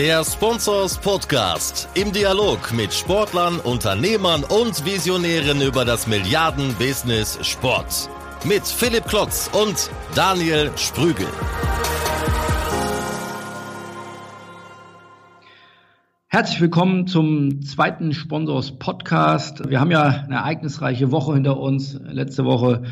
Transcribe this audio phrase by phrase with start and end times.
[0.00, 8.08] Der Sponsors Podcast im Dialog mit Sportlern, Unternehmern und Visionären über das Milliarden-Business Sport.
[8.46, 11.26] Mit Philipp Klotz und Daniel Sprügel.
[16.28, 19.68] Herzlich willkommen zum zweiten Sponsors Podcast.
[19.68, 22.00] Wir haben ja eine ereignisreiche Woche hinter uns.
[22.08, 22.84] Letzte Woche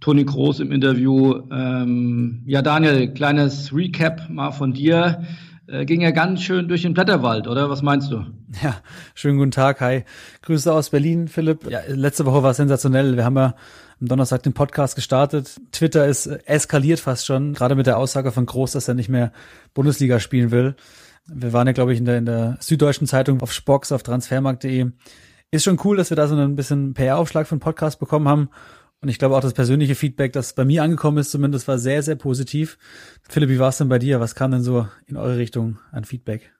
[0.00, 1.42] Toni Groß im Interview.
[1.52, 5.26] Ähm, ja, Daniel, kleines Recap mal von dir
[5.66, 7.70] äh, ging ja ganz schön durch den Blätterwald, oder?
[7.70, 8.24] Was meinst du?
[8.62, 8.76] Ja,
[9.14, 10.04] schönen guten Tag, hi.
[10.42, 11.70] Grüße aus Berlin, Philipp.
[11.70, 13.16] Ja, letzte Woche war sensationell.
[13.16, 13.54] Wir haben ja
[14.00, 15.60] am Donnerstag den Podcast gestartet.
[15.72, 19.32] Twitter ist eskaliert fast schon, gerade mit der Aussage von Groß, dass er nicht mehr
[19.72, 20.76] Bundesliga spielen will.
[21.26, 24.90] Wir waren ja, glaube ich, in der, in der Süddeutschen Zeitung auf Spox, auf transfermarkt.de.
[25.50, 28.50] Ist schon cool, dass wir da so ein bisschen PR-Aufschlag für den Podcast bekommen haben.
[29.04, 32.02] Und ich glaube auch das persönliche Feedback, das bei mir angekommen ist, zumindest war sehr,
[32.02, 32.78] sehr positiv.
[33.28, 34.18] Philipp, wie war es denn bei dir?
[34.18, 36.54] Was kam denn so in eure Richtung an Feedback?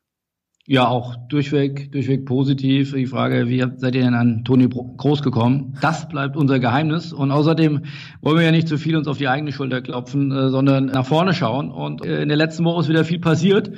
[0.66, 2.92] Ja, auch durchweg, durchweg positiv.
[2.92, 5.78] Die Frage, wie seid ihr denn an Toni Groß gekommen?
[5.80, 7.14] Das bleibt unser Geheimnis.
[7.14, 7.84] Und außerdem
[8.20, 11.06] wollen wir ja nicht zu viel uns auf die eigene Schulter klopfen, äh, sondern nach
[11.06, 11.70] vorne schauen.
[11.70, 13.70] Und äh, in der letzten Woche ist wieder viel passiert.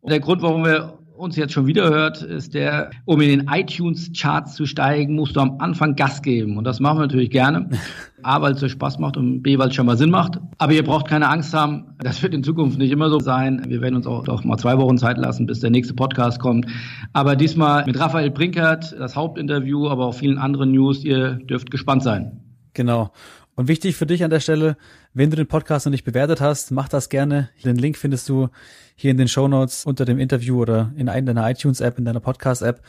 [0.00, 3.48] Und der Grund, warum wir uns jetzt schon wieder hört, ist der, um in den
[3.48, 6.56] iTunes-Charts zu steigen, musst du am Anfang Gas geben.
[6.56, 7.70] Und das machen wir natürlich gerne.
[8.24, 10.38] A, weil es so Spaß macht und B, weil es schon mal Sinn macht.
[10.58, 11.96] Aber ihr braucht keine Angst haben.
[11.98, 13.64] Das wird in Zukunft nicht immer so sein.
[13.66, 16.66] Wir werden uns auch doch mal zwei Wochen Zeit lassen, bis der nächste Podcast kommt.
[17.12, 21.04] Aber diesmal mit Raphael Brinkert, das Hauptinterview, aber auch vielen anderen News.
[21.04, 22.40] Ihr dürft gespannt sein.
[22.74, 23.12] Genau.
[23.54, 24.76] Und wichtig für dich an der Stelle,
[25.12, 27.50] wenn du den Podcast noch nicht bewertet hast, mach das gerne.
[27.64, 28.48] Den Link findest du
[28.94, 32.82] hier in den Show Notes unter dem Interview oder in deiner iTunes-App, in deiner Podcast-App.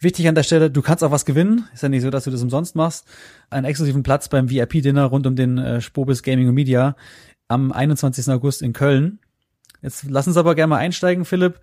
[0.00, 1.68] Wichtig an der Stelle, du kannst auch was gewinnen.
[1.74, 3.06] Ist ja nicht so, dass du das umsonst machst.
[3.50, 6.96] Einen exklusiven Platz beim VIP-Dinner rund um den äh, Spobis Gaming und Media
[7.48, 8.28] am 21.
[8.30, 9.20] August in Köln.
[9.82, 11.60] Jetzt lass uns aber gerne mal einsteigen, Philipp.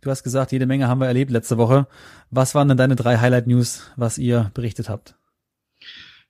[0.00, 1.86] Du hast gesagt, jede Menge haben wir erlebt letzte Woche.
[2.30, 5.16] Was waren denn deine drei Highlight-News, was ihr berichtet habt?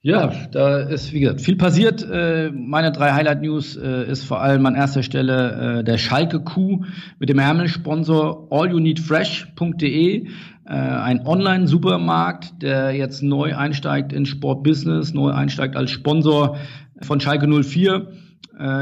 [0.06, 2.06] Ja, da ist, wie gesagt, viel passiert.
[2.06, 6.84] Äh, meine drei Highlight-News äh, ist vor allem an erster Stelle äh, der Schalke-Coup
[7.18, 10.28] mit dem Ärmelsponsor allyouneedfresh.de,
[10.66, 16.58] ein Online-Supermarkt, der jetzt neu einsteigt in Sportbusiness, neu einsteigt als Sponsor
[17.00, 18.08] von Schalke 04.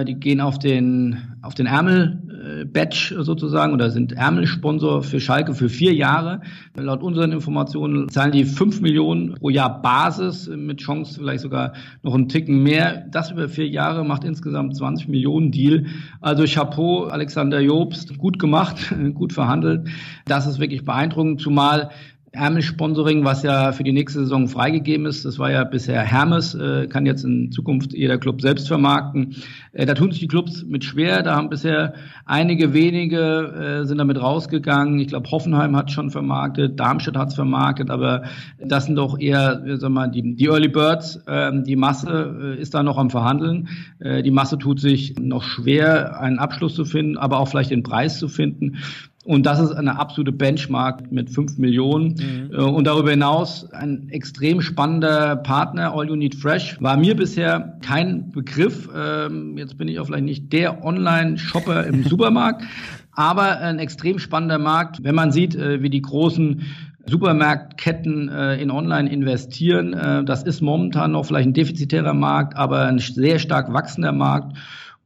[0.06, 2.31] Die gehen auf den, auf den Ärmel
[2.66, 6.40] Badge sozusagen oder sind Ärmelsponsor für Schalke für vier Jahre.
[6.74, 12.14] Laut unseren Informationen zahlen die fünf Millionen pro Jahr Basis mit Chance vielleicht sogar noch
[12.14, 13.06] einen Ticken mehr.
[13.10, 15.86] Das über vier Jahre macht insgesamt 20 Millionen Deal.
[16.20, 19.88] Also Chapeau, Alexander Jobst, gut gemacht, gut verhandelt.
[20.26, 21.90] Das ist wirklich beeindruckend, zumal
[22.34, 25.24] Hermes-Sponsoring, was ja für die nächste Saison freigegeben ist.
[25.26, 29.36] Das war ja bisher Hermes, äh, kann jetzt in Zukunft jeder Club selbst vermarkten.
[29.72, 31.22] Äh, da tun sich die Clubs mit schwer.
[31.22, 31.92] Da haben bisher
[32.24, 34.98] einige wenige äh, sind damit rausgegangen.
[34.98, 38.22] Ich glaube, Hoffenheim hat schon vermarktet, Darmstadt hat es vermarktet, aber
[38.58, 41.20] das sind doch eher, sag mal, die, die Early Birds.
[41.28, 43.68] Ähm, die Masse äh, ist da noch am Verhandeln.
[43.98, 47.82] Äh, die Masse tut sich noch schwer, einen Abschluss zu finden, aber auch vielleicht den
[47.82, 48.78] Preis zu finden.
[49.24, 52.14] Und das ist eine absolute Benchmark mit fünf Millionen.
[52.14, 52.50] Mhm.
[52.52, 57.78] Äh, und darüber hinaus ein extrem spannender Partner, All You Need Fresh, war mir bisher
[57.82, 58.88] kein Begriff.
[58.94, 62.64] Ähm, jetzt bin ich auch vielleicht nicht der Online-Shopper im Supermarkt,
[63.12, 66.62] aber ein extrem spannender Markt, wenn man sieht, äh, wie die großen
[67.06, 70.24] Supermarktketten äh, in Online investieren.
[70.24, 74.56] Das ist momentan noch vielleicht ein defizitärer Markt, aber ein sehr stark wachsender Markt.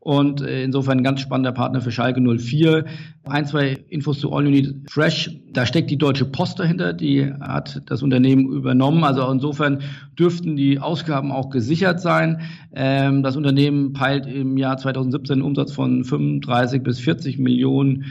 [0.07, 2.85] Und äh, insofern ein ganz spannender Partner für Schalke 04.
[3.25, 5.33] Ein, zwei Infos zu All You Need Fresh.
[5.53, 9.03] Da steckt die Deutsche Post dahinter, die hat das Unternehmen übernommen.
[9.03, 9.83] Also insofern
[10.17, 12.43] dürften die Ausgaben auch gesichert sein.
[12.73, 18.05] Ähm, das Unternehmen peilt im Jahr 2017 einen Umsatz von 35 bis 40 Millionen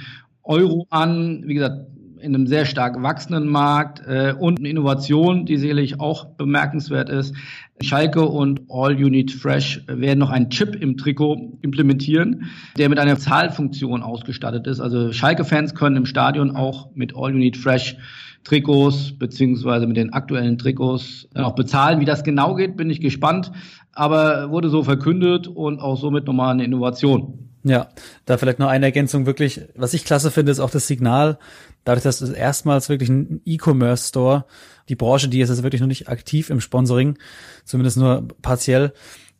[0.43, 1.43] Euro an.
[1.45, 6.25] Wie gesagt, in einem sehr stark wachsenden Markt äh, und eine Innovation, die sicherlich auch
[6.25, 7.35] bemerkenswert ist.
[7.81, 12.45] Schalke und All You Need Fresh werden noch einen Chip im Trikot implementieren,
[12.77, 14.79] der mit einer Zahlfunktion ausgestattet ist.
[14.79, 17.97] Also Schalke-Fans können im Stadion auch mit All You Need Fresh
[18.45, 21.99] Trikots beziehungsweise mit den aktuellen Trikots auch bezahlen.
[21.99, 23.51] Wie das genau geht, bin ich gespannt.
[23.91, 27.45] Aber wurde so verkündet und auch somit nochmal eine Innovation.
[27.63, 27.87] Ja,
[28.25, 29.61] da vielleicht noch eine Ergänzung wirklich.
[29.75, 31.39] Was ich klasse finde, ist auch das Signal.
[31.85, 34.45] Dadurch, dass es erstmals wirklich ein E-Commerce-Store,
[34.89, 37.17] die Branche, die ist jetzt wirklich noch nicht aktiv im Sponsoring,
[37.63, 38.91] zumindest nur partiell,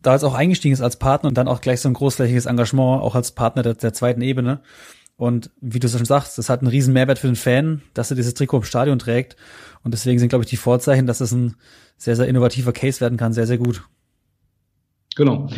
[0.02, 3.02] da jetzt auch eingestiegen ist als Partner und dann auch gleich so ein großflächiges Engagement,
[3.02, 4.62] auch als Partner der, der zweiten Ebene.
[5.18, 8.12] Und wie du es schon sagst, das hat einen riesen Mehrwert für den Fan, dass
[8.12, 9.36] er dieses Trikot im Stadion trägt.
[9.84, 11.56] Und deswegen sind, glaube ich, die Vorzeichen, dass es ein
[11.98, 13.84] sehr, sehr innovativer Case werden kann, sehr, sehr gut.
[15.16, 15.50] Genau.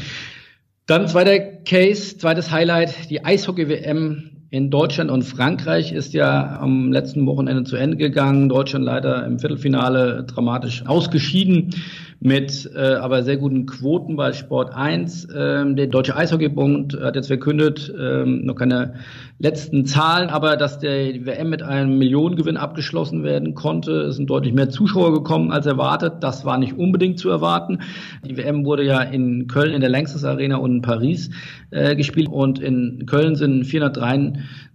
[0.86, 7.26] Dann zweiter Case, zweites Highlight, die Eishockey-WM in Deutschland und Frankreich ist ja am letzten
[7.26, 8.48] Wochenende zu Ende gegangen.
[8.48, 11.72] Deutschland leider im Viertelfinale dramatisch ausgeschieden
[12.20, 15.28] mit äh, aber sehr guten Quoten bei Sport 1.
[15.36, 18.96] Ähm, der Deutsche Eishockeybund hat jetzt verkündet, ähm, noch keine
[19.38, 23.92] letzten Zahlen, aber dass der WM mit einem Millionengewinn abgeschlossen werden konnte.
[24.02, 26.16] Es sind deutlich mehr Zuschauer gekommen als erwartet.
[26.22, 27.80] Das war nicht unbedingt zu erwarten.
[28.26, 31.30] Die WM wurde ja in Köln in der Längstes Arena und in Paris
[31.70, 33.66] äh, gespielt und in Köln sind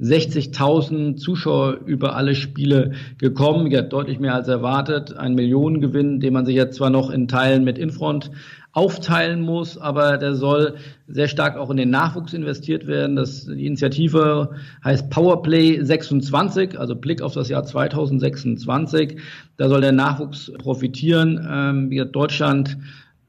[0.00, 3.70] 463.000 Zuschauer über alle Spiele gekommen.
[3.70, 5.16] Ja, deutlich mehr als erwartet.
[5.16, 8.30] Ein Millionengewinn, den man sich jetzt zwar noch in Teilen mit Infront
[8.72, 10.76] aufteilen muss, aber der soll
[11.06, 13.16] sehr stark auch in den Nachwuchs investiert werden.
[13.16, 14.50] Das, die Initiative
[14.82, 19.20] heißt Powerplay 26, also Blick auf das Jahr 2026.
[19.58, 21.46] Da soll der Nachwuchs profitieren.
[21.50, 22.78] Ähm, Deutschland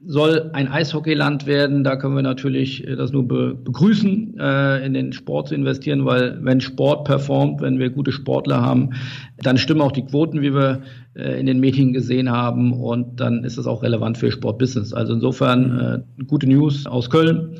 [0.06, 1.84] soll ein Eishockeyland werden.
[1.84, 6.04] Da können wir natürlich äh, das nur be begrüßen, äh, in den Sport zu investieren,
[6.04, 8.90] weil wenn Sport performt, wenn wir gute Sportler haben,
[9.38, 10.82] dann stimmen auch die Quoten, wie wir
[11.14, 14.92] äh, in den Medien gesehen haben, und dann ist es auch relevant für Sportbusiness.
[14.92, 17.56] Also insofern gute News aus Köln.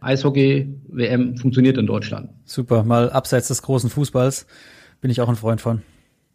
[0.00, 2.30] Eishockey-WM funktioniert in Deutschland.
[2.44, 4.46] Super, mal abseits des großen Fußballs
[5.00, 5.82] bin ich auch ein Freund von.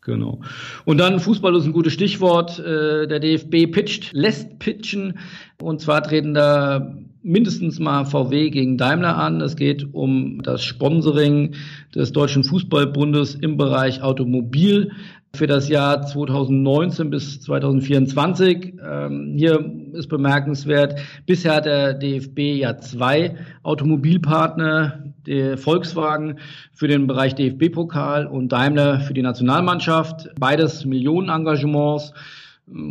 [0.05, 0.41] Genau.
[0.85, 2.59] Und dann Fußball ist ein gutes Stichwort.
[2.59, 5.19] Äh, der DFB pitcht, lässt pitchen.
[5.61, 9.39] Und zwar treten da mindestens mal VW gegen Daimler an.
[9.41, 11.55] Es geht um das Sponsoring
[11.95, 14.91] des Deutschen Fußballbundes im Bereich Automobil
[15.35, 18.73] für das Jahr 2019 bis 2024.
[18.85, 25.12] Ähm, hier ist bemerkenswert, bisher hat der DFB ja zwei Automobilpartner,
[25.55, 26.39] Volkswagen
[26.73, 30.29] für den Bereich DFB-Pokal und Daimler für die Nationalmannschaft.
[30.39, 32.13] Beides Millionenengagements.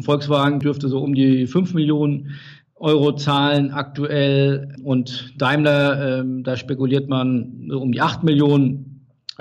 [0.01, 2.31] Volkswagen dürfte so um die fünf Millionen
[2.77, 8.93] Euro zahlen aktuell und Daimler, ähm, da spekuliert man um die acht Millionen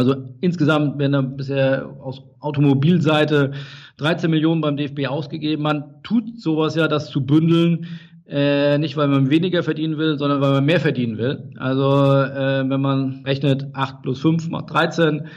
[0.02, 3.52] also insgesamt werden da bisher aus Automobilseite
[3.98, 5.64] 13 Millionen beim DFB ausgegeben.
[5.64, 7.86] Man tut sowas ja, das zu bündeln,
[8.32, 11.52] äh, nicht weil man weniger verdienen will, sondern weil man mehr verdienen will.
[11.58, 15.28] Also äh, wenn man rechnet 8 plus 5 macht 13.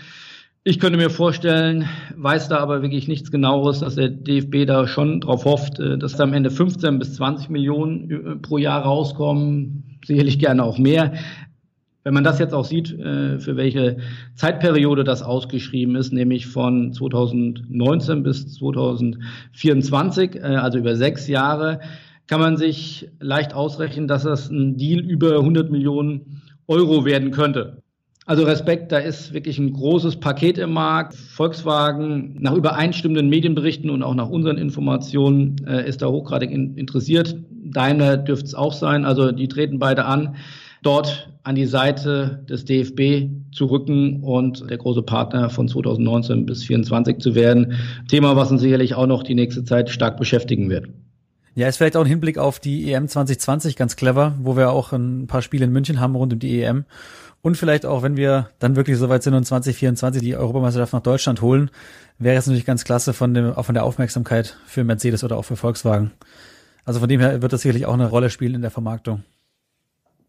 [0.62, 1.86] Ich könnte mir vorstellen,
[2.16, 6.16] weiß da aber wirklich nichts genaueres, dass der DFB da schon drauf hofft, äh, dass
[6.16, 9.98] da am Ende 15 bis 20 Millionen äh, pro Jahr rauskommen.
[10.04, 11.14] Sicherlich gerne auch mehr.
[12.04, 13.96] Wenn man das jetzt auch sieht, äh, für welche
[14.36, 21.80] Zeitperiode das ausgeschrieben ist, nämlich von 2019 bis 2024, äh, also über sechs Jahre,
[22.26, 27.82] kann man sich leicht ausrechnen, dass das ein Deal über 100 Millionen Euro werden könnte.
[28.26, 31.14] Also Respekt, da ist wirklich ein großes Paket im Markt.
[31.14, 37.36] Volkswagen, nach übereinstimmenden Medienberichten und auch nach unseren Informationen, äh, ist da hochgradig interessiert.
[37.50, 39.04] Daimler dürfte es auch sein.
[39.04, 40.36] Also die treten beide an
[40.84, 46.60] dort an die Seite des DFB zu rücken und der große Partner von 2019 bis
[46.60, 47.74] 2024 zu werden.
[48.08, 50.88] Thema, was uns sicherlich auch noch die nächste Zeit stark beschäftigen wird.
[51.54, 54.92] Ja, ist vielleicht auch ein Hinblick auf die EM 2020 ganz clever, wo wir auch
[54.92, 56.84] ein paar Spiele in München haben rund um die EM.
[57.42, 61.42] Und vielleicht auch, wenn wir dann wirklich soweit sind und 2024 die Europameisterschaft nach Deutschland
[61.42, 61.70] holen,
[62.18, 65.44] wäre es natürlich ganz klasse von, dem, auch von der Aufmerksamkeit für Mercedes oder auch
[65.44, 66.10] für Volkswagen.
[66.84, 69.22] Also von dem her wird das sicherlich auch eine Rolle spielen in der Vermarktung.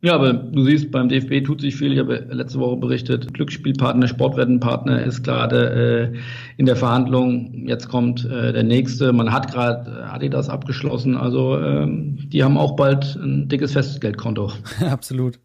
[0.01, 1.93] Ja, aber du siehst, beim DFB tut sich viel.
[1.93, 6.17] Ich habe letzte Woche berichtet, Glücksspielpartner, Sportwettenpartner ist gerade äh,
[6.57, 7.67] in der Verhandlung.
[7.67, 9.13] Jetzt kommt äh, der nächste.
[9.13, 11.17] Man hat gerade äh, Adidas abgeschlossen.
[11.17, 14.51] Also ähm, die haben auch bald ein dickes Festgeldkonto.
[14.89, 15.39] Absolut.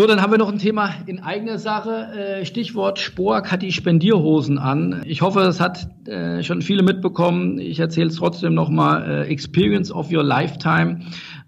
[0.00, 2.12] So, dann haben wir noch ein Thema in eigener Sache.
[2.14, 5.02] Äh, Stichwort Spork hat die Spendierhosen an.
[5.04, 7.58] Ich hoffe, es hat äh, schon viele mitbekommen.
[7.58, 9.26] Ich erzähle es trotzdem nochmal.
[9.26, 11.00] Äh, Experience of Your Lifetime.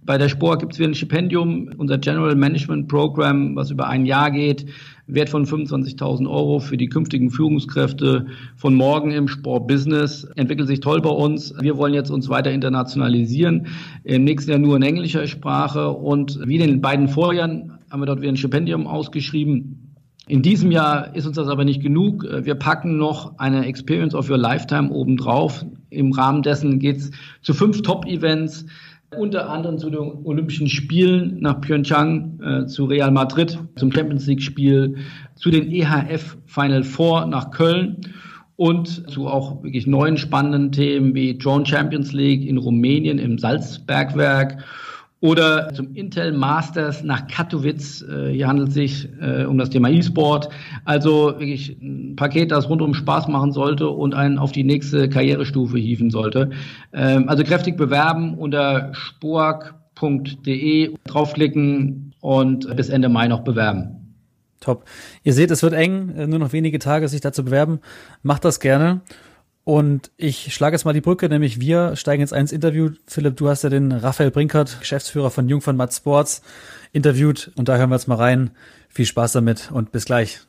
[0.05, 4.05] Bei der Spor gibt es wieder ein Stipendium, unser General Management Program, was über ein
[4.05, 4.67] Jahr geht,
[5.07, 10.25] Wert von 25.000 Euro für die künftigen Führungskräfte von morgen im Sportbusiness.
[10.35, 11.55] Entwickelt sich toll bei uns.
[11.61, 13.69] Wir wollen jetzt uns weiter internationalisieren.
[14.03, 18.07] Im nächsten Jahr nur in englischer Sprache und wie in den beiden Vorjahren haben wir
[18.07, 19.93] dort wieder ein Stipendium ausgeschrieben.
[20.27, 22.25] In diesem Jahr ist uns das aber nicht genug.
[22.25, 25.65] Wir packen noch eine Experience of Your Lifetime obendrauf.
[25.91, 27.11] Im Rahmen dessen geht es
[27.43, 28.67] zu fünf Top-Events
[29.17, 34.97] unter anderem zu den Olympischen Spielen nach Pyeongchang, äh, zu Real Madrid, zum Champions League-Spiel,
[35.35, 38.01] zu den EHF Final Four nach Köln
[38.57, 44.63] und zu auch wirklich neuen spannenden Themen wie Drone Champions League in Rumänien im Salzbergwerk
[45.23, 48.03] oder zum Intel Masters nach Katowice.
[48.03, 50.49] Äh, hier handelt es sich äh, um das Thema E-Sport.
[50.85, 55.79] Also wirklich ein Paket, das rundum Spaß machen sollte und einen auf die nächste Karrierestufe
[55.79, 56.51] hieven sollte.
[56.93, 64.17] Ähm, also kräftig bewerben unter spork.de draufklicken und bis Ende Mai noch bewerben.
[64.59, 64.87] Top.
[65.23, 67.79] Ihr seht, es wird eng, äh, nur noch wenige Tage sich dazu bewerben.
[68.25, 69.03] Macht das gerne.
[69.65, 72.91] Und ich schlage jetzt mal die Brücke, nämlich wir steigen jetzt ins Interview.
[73.07, 76.43] Philipp, du hast ja den Raphael Brinkert, Geschäftsführer von Jung von Matt Sports,
[76.91, 78.51] interviewt und da hören wir jetzt mal rein.
[78.89, 80.41] Viel Spaß damit und bis gleich.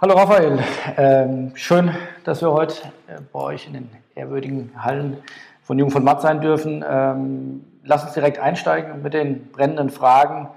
[0.00, 0.58] Hallo Raphael,
[0.96, 1.90] ähm, schön,
[2.24, 2.74] dass wir heute
[3.06, 5.18] äh, bei euch in den ehrwürdigen Hallen
[5.62, 6.84] von Jung von Matt sein dürfen.
[6.88, 10.48] Ähm, lass uns direkt einsteigen mit den brennenden Fragen,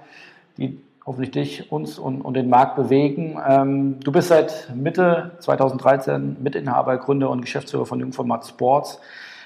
[0.56, 3.40] die hoffentlich dich, uns und, und den Markt bewegen.
[3.48, 9.00] Ähm, du bist seit Mitte 2013 Mitinhaber, Gründer und Geschäftsführer von Jung von Matt Sports.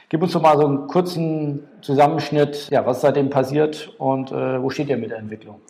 [0.08, 4.68] Gib uns doch mal so einen kurzen Zusammenschnitt, ja, was seitdem passiert und äh, wo
[4.70, 5.60] steht ihr mit der Entwicklung?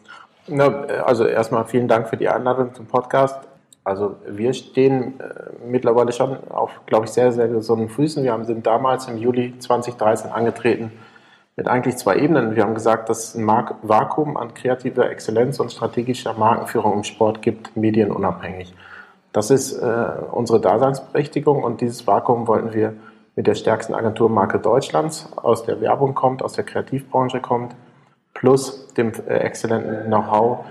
[0.47, 0.67] Na,
[1.05, 3.39] also erstmal vielen Dank für die Einladung zum Podcast.
[3.85, 8.25] Also wir stehen äh, mittlerweile schon auf, glaube ich, sehr, sehr gesunden Füßen.
[8.25, 10.91] Wir haben, sind damals im Juli 2013 angetreten
[11.57, 12.57] mit eigentlich zwei Ebenen.
[12.57, 17.05] Wir haben gesagt, dass es ein Mark Vakuum an kreativer Exzellenz und strategischer Markenführung im
[17.05, 18.75] Sport gibt, medienunabhängig.
[19.33, 22.95] Das ist äh, unsere Daseinsberechtigung und dieses Vakuum wollten wir
[23.37, 27.75] mit der stärksten Agenturmarke Deutschlands, aus der Werbung kommt, aus der Kreativbranche kommt,
[28.33, 30.65] plus dem äh, exzellenten Know-how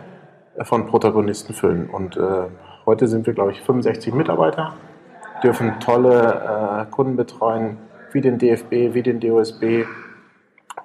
[0.61, 1.89] von Protagonisten füllen.
[1.89, 2.47] Und äh,
[2.85, 4.73] Heute sind wir, glaube ich, 65 Mitarbeiter,
[5.41, 7.77] dürfen tolle äh, Kunden betreuen,
[8.11, 9.85] wie den DFB, wie den DOSB.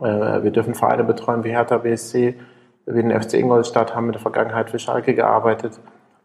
[0.01, 2.35] Äh, wir dürfen Vereine betreuen wie Hertha BSC,
[2.87, 5.79] wie den FC Ingolstadt, haben in der Vergangenheit für Schalke gearbeitet.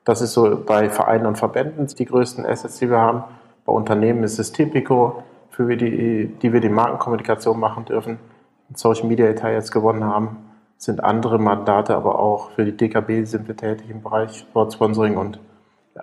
[0.06, 3.24] Das ist so bei Vereinen und Verbänden die größten Assets, die wir haben.
[3.66, 8.20] Bei Unternehmen ist es Typico, für die, die wir die Markenkommunikation machen dürfen.
[8.74, 10.38] Social Media Etat jetzt gewonnen haben,
[10.78, 15.40] sind andere Mandate, aber auch für die DKB sind wir tätig im Bereich Sportsponsoring und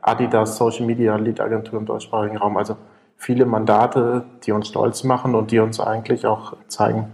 [0.02, 2.56] Adidas Social Media Lead Agentur im deutschsprachigen Raum.
[2.56, 2.76] Also
[3.16, 7.12] viele Mandate, die uns stolz machen und die uns eigentlich auch zeigen,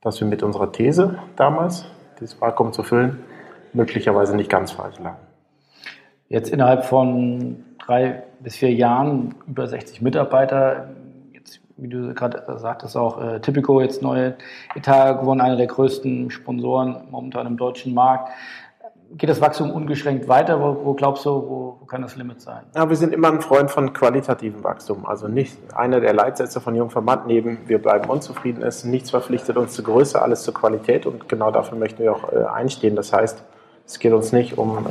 [0.00, 1.86] dass wir mit unserer These damals,
[2.20, 3.24] dieses Vakuum zu füllen,
[3.72, 5.18] möglicherweise nicht ganz falsch lagen.
[6.28, 10.90] Jetzt innerhalb von drei bis vier Jahren über 60 Mitarbeiter.
[11.32, 14.36] Jetzt, wie du gerade sagtest, auch äh, Typico jetzt neue
[14.74, 18.30] Etat gewonnen, einer der größten Sponsoren momentan im deutschen Markt
[19.16, 20.60] geht das Wachstum ungeschränkt weiter?
[20.60, 22.64] Wo, wo glaubst du, wo, kann das Limit sein?
[22.74, 25.06] Ja, wir sind immer ein Freund von qualitativem Wachstum.
[25.06, 28.84] Also nicht einer der Leitsätze von Jung Vermandt neben wir bleiben unzufrieden ist.
[28.84, 32.44] Nichts verpflichtet uns zur Größe, alles zur Qualität und genau dafür möchten wir auch äh,
[32.44, 32.94] einstehen.
[32.94, 33.42] Das heißt,
[33.86, 34.90] es geht uns nicht um äh,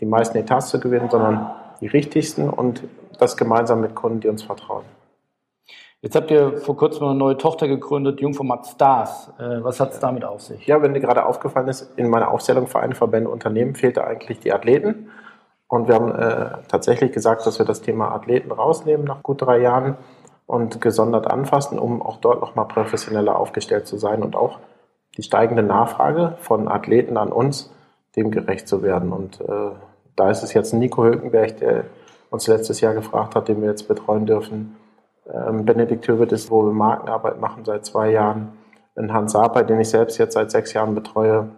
[0.00, 2.82] die meisten Etats zu gewinnen, sondern die richtigsten und
[3.18, 4.84] das gemeinsam mit Kunden, die uns vertrauen.
[6.00, 9.30] Jetzt habt ihr vor kurzem eine neue Tochter gegründet, Jungformat Stars.
[9.38, 10.66] Äh, was hat es damit auf sich?
[10.66, 14.52] Ja, wenn dir gerade aufgefallen ist, in meiner Aufzählung Vereine, Verbände, Unternehmen fehlte eigentlich die
[14.52, 15.10] Athleten.
[15.72, 19.58] Und wir haben äh, tatsächlich gesagt, dass wir das Thema Athleten rausnehmen nach gut drei
[19.58, 19.96] Jahren
[20.44, 24.58] und gesondert anfassen, um auch dort nochmal professioneller aufgestellt zu sein und auch
[25.16, 27.72] die steigende Nachfrage von Athleten an uns
[28.16, 29.14] dem gerecht zu werden.
[29.14, 29.70] Und äh,
[30.14, 31.84] da ist es jetzt Nico Hülkenberg, der
[32.28, 34.76] uns letztes Jahr gefragt hat, den wir jetzt betreuen dürfen,
[35.32, 38.52] ähm, Benedikt Hürwit ist, wo wir Markenarbeit machen seit zwei Jahren.
[38.94, 41.48] In Hans Saper, den ich selbst jetzt seit sechs Jahren betreue.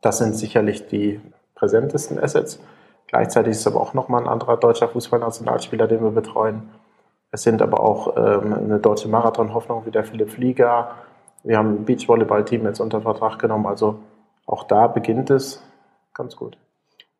[0.00, 1.20] Das sind sicherlich die
[1.54, 2.60] präsentesten Assets.
[3.06, 6.70] Gleichzeitig ist es aber auch nochmal ein anderer deutscher Fußballnationalspieler, den wir betreuen.
[7.30, 10.92] Es sind aber auch ähm, eine deutsche Marathon-Hoffnung wie der Philipp Flieger.
[11.44, 13.66] Wir haben ein Beachvolleyball-Team jetzt unter Vertrag genommen.
[13.66, 14.00] Also
[14.46, 15.62] auch da beginnt es
[16.14, 16.56] ganz gut.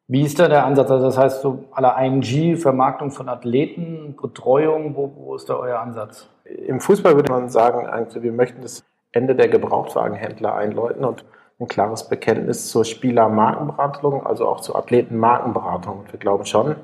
[0.08, 0.90] Wie ist da der Ansatz?
[0.90, 5.80] Also das heißt, so aller IMG, Vermarktung von Athleten, Betreuung, wo, wo ist da euer
[5.80, 6.28] Ansatz?
[6.44, 11.24] Im Fußball würde man sagen, also wir möchten das Ende der Gebrauchtwagenhändler einläuten und
[11.58, 16.00] ein klares Bekenntnis zur Spieler-Markenberatung, also auch zur Athleten-Markenberatung.
[16.00, 16.76] Und wir glauben schon,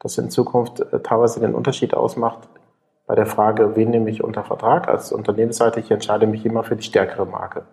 [0.00, 2.48] dass in Zukunft äh, teilweise den Unterschied ausmacht
[3.06, 5.80] bei der Frage, wen nehme ich unter Vertrag als Unternehmensseite.
[5.80, 7.64] Ich entscheide mich immer für die stärkere Marke.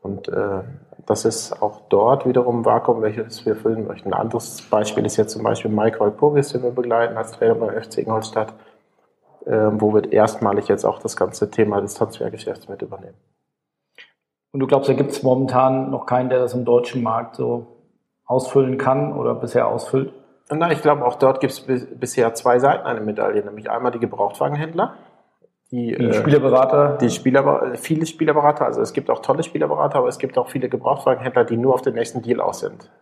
[0.00, 0.62] Und äh,
[1.06, 4.12] das ist auch dort wiederum ein Vakuum, welches wir füllen möchten.
[4.12, 7.82] Ein anderes Beispiel ist jetzt zum Beispiel Mike Walpurgis, den wir begleiten als Trainer beim
[7.82, 8.54] FC Ingolstadt,
[9.44, 13.16] äh, wo wir erstmalig jetzt auch das ganze Thema des Transfergeschäfts mit übernehmen.
[14.54, 17.66] Und du glaubst, da gibt es momentan noch keinen, der das im deutschen Markt so
[18.24, 20.12] ausfüllen kann oder bisher ausfüllt?
[20.48, 23.98] Na, ich glaube, auch dort gibt es bisher zwei Seiten einer Medaille, nämlich einmal die
[23.98, 24.94] Gebrauchtwagenhändler,
[25.72, 26.98] die, die äh, Spielerberater?
[26.98, 30.68] Die Spieler, viele Spielerberater, also es gibt auch tolle Spielerberater, aber es gibt auch viele
[30.68, 32.92] Gebrauchtwagenhändler, die nur auf den nächsten Deal aus sind.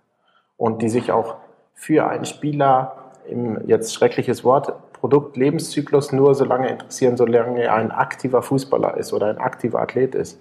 [0.56, 1.34] Und die sich auch
[1.74, 7.90] für einen Spieler im jetzt schreckliches Wort Produktlebenszyklus nur so lange interessieren, solange er ein
[7.90, 10.40] aktiver Fußballer ist oder ein aktiver Athlet ist.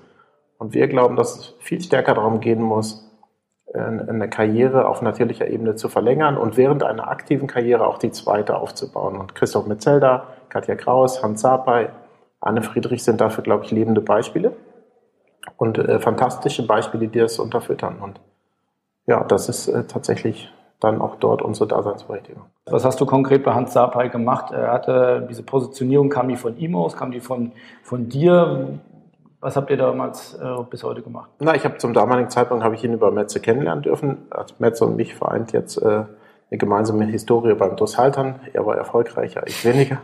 [0.61, 3.09] Und wir glauben, dass es viel stärker darum gehen muss,
[3.73, 8.57] eine Karriere auf natürlicher Ebene zu verlängern und während einer aktiven Karriere auch die zweite
[8.57, 9.17] aufzubauen.
[9.17, 11.89] Und Christoph Metzelder, Katja Kraus, Hans Sapai,
[12.41, 14.55] Anne Friedrich sind dafür, glaube ich, lebende Beispiele
[15.57, 17.97] und äh, fantastische Beispiele, die das unterfüttern.
[17.99, 18.21] Und
[19.07, 22.43] ja, das ist äh, tatsächlich dann auch dort unsere Daseinsberechtigung.
[22.67, 24.51] Was hast du konkret bei Hans Sapai gemacht?
[24.51, 27.51] Er hatte diese Positionierung, kam die von ihm aus, kam die von,
[27.81, 28.79] von dir?
[29.41, 31.31] Was habt ihr damals äh, bis heute gemacht?
[31.39, 34.19] Na, ich habe zum damaligen Zeitpunkt habe ich ihn über Metze kennenlernen dürfen.
[34.29, 38.39] Also Metze und mich vereint jetzt äh, eine gemeinsame Historie beim Haltern.
[38.53, 39.97] Er war erfolgreicher, ich weniger.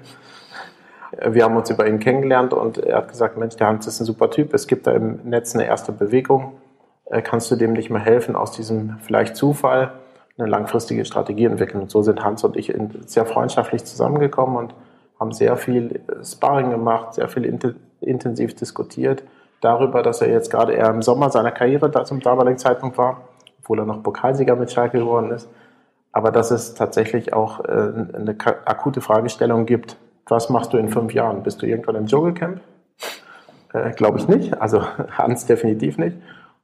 [1.26, 4.06] Wir haben uns über ihn kennengelernt und er hat gesagt, Mensch, der Hans ist ein
[4.06, 4.54] super Typ.
[4.54, 6.54] Es gibt da im Netz eine erste Bewegung.
[7.06, 9.92] Äh, kannst du dem nicht mehr helfen, aus diesem vielleicht Zufall
[10.40, 11.84] eine langfristige Strategie entwickeln?
[11.84, 12.74] Und so sind Hans und ich
[13.06, 14.74] sehr freundschaftlich zusammengekommen und
[15.20, 17.46] haben sehr viel Sparring gemacht, sehr viel
[18.02, 19.24] intensiv diskutiert
[19.62, 23.22] darüber, dass er jetzt gerade eher im Sommer seiner Karriere da zum damaligen Zeitpunkt war,
[23.60, 25.50] obwohl er noch Pokalsieger mit Schalke geworden ist.
[26.12, 28.36] Aber dass es tatsächlich auch äh, eine
[28.66, 31.44] akute Fragestellung gibt, was machst du in fünf Jahren?
[31.44, 32.62] Bist du irgendwann im Dschungelcamp?
[33.74, 34.62] Äh, Glaube ich nicht.
[34.62, 36.18] Also Hans definitiv nicht.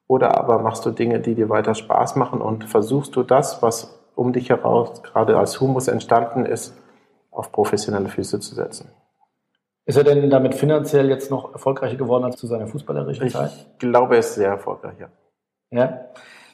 [0.07, 3.99] Oder aber machst du Dinge, die dir weiter Spaß machen und versuchst du das, was
[4.15, 6.75] um dich heraus gerade als Humus entstanden ist,
[7.31, 8.89] auf professionelle Füße zu setzen.
[9.85, 13.51] Ist er denn damit finanziell jetzt noch erfolgreicher geworden als zu seiner fußballerischen Zeit?
[13.51, 15.07] Ich glaube, er ist sehr erfolgreich, ja.
[15.71, 15.99] Ja,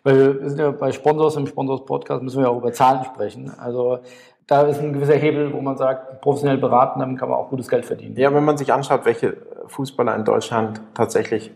[0.03, 3.51] weil wir sind ja bei Sponsors, im Sponsors-Podcast müssen wir ja auch über Zahlen sprechen.
[3.59, 3.99] Also
[4.47, 7.67] da ist ein gewisser Hebel, wo man sagt, professionell beraten, dann kann man auch gutes
[7.67, 8.15] Geld verdienen.
[8.15, 11.51] Ja, wenn man sich anschaut, welche Fußballer in Deutschland tatsächlich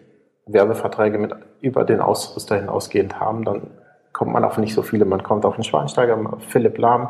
[0.46, 3.72] Werbeverträge mit über den Ausrüster hinausgehend haben, dann
[4.12, 5.06] kommt man auf nicht so viele.
[5.06, 7.10] Man kommt auf einen Schweinsteiger, Philipp Lahm,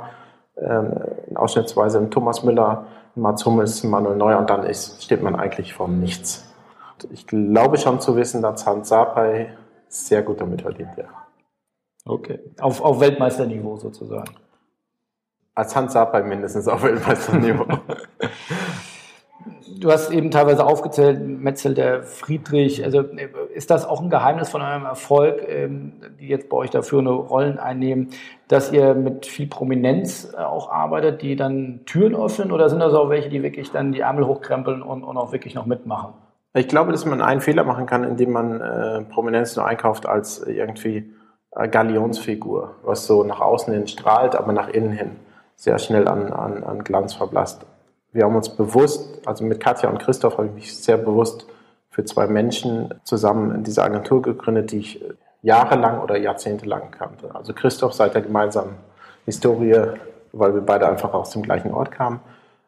[0.55, 0.93] ähm,
[1.35, 5.87] ausschnittsweise einen Thomas Müller, Mats Hummels, Manuel Neuer und dann ist, steht man eigentlich vor
[5.87, 6.51] nichts.
[7.11, 9.55] Ich glaube schon zu wissen, dass Hans Sapai
[9.87, 11.05] sehr gut damit verdient, ja.
[12.05, 14.33] Okay, auf, auf Weltmeisterniveau sozusagen.
[15.55, 17.65] Als Hans Sapai mindestens auf Weltmeisterniveau.
[19.79, 22.83] du hast eben teilweise aufgezählt, Metzel, der Friedrich.
[22.83, 23.03] Also
[23.53, 27.11] ist das auch ein Geheimnis von eurem Erfolg, ähm, die jetzt bei euch dafür eine
[27.11, 28.09] Rollen einnehmen,
[28.47, 32.51] dass ihr mit viel Prominenz äh, auch arbeitet, die dann Türen öffnen?
[32.51, 35.55] Oder sind das auch welche, die wirklich dann die Ärmel hochkrempeln und, und auch wirklich
[35.55, 36.13] noch mitmachen?
[36.55, 40.43] Ich glaube, dass man einen Fehler machen kann, indem man äh, Prominenz nur einkauft als
[40.45, 41.13] irgendwie
[41.55, 45.11] äh, Galionsfigur, was so nach außen hin strahlt, aber nach innen hin
[45.55, 47.65] sehr schnell an, an, an Glanz verblasst.
[48.11, 51.47] Wir haben uns bewusst, also mit Katja und Christoph habe ich mich sehr bewusst
[51.93, 55.05] für zwei Menschen zusammen in diese Agentur gegründet, die ich
[55.43, 57.35] jahrelang oder jahrzehntelang kannte.
[57.35, 58.73] Also Christoph seit der gemeinsamen
[59.25, 59.79] Historie,
[60.31, 62.19] weil wir beide einfach aus dem gleichen Ort kamen.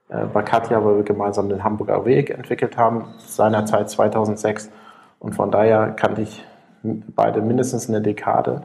[0.10, 4.70] Äh, bei Katja, weil wir gemeinsam den Hamburger Weg entwickelt haben, seinerzeit 2006.
[5.18, 6.46] Und von daher kannte ich
[6.84, 8.62] beide mindestens eine Dekade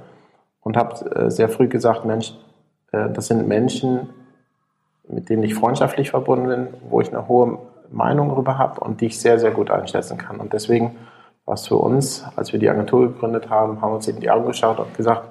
[0.61, 2.35] und habe äh, sehr früh gesagt, Mensch,
[2.93, 4.11] äh, das sind Menschen,
[5.09, 7.59] mit denen ich freundschaftlich verbunden bin, wo ich eine hohe
[7.91, 10.39] Meinung darüber habe und die ich sehr, sehr gut einschätzen kann.
[10.39, 10.97] Und deswegen
[11.45, 14.31] war es für uns, als wir die Agentur gegründet haben, haben wir uns in die
[14.31, 15.29] Augen geschaut und gesagt,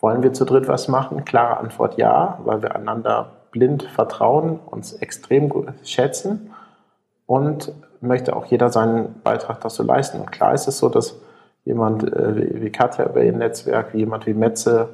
[0.00, 1.24] wollen wir zu dritt was machen?
[1.24, 6.52] Klare Antwort ja, weil wir einander blind vertrauen, uns extrem gut schätzen
[7.26, 10.20] und möchte auch jeder seinen Beitrag dazu leisten.
[10.20, 11.16] Und klar ist es so, dass
[11.64, 14.90] jemand äh, wie Katja über ihr Netzwerk, wie jemand wie Metze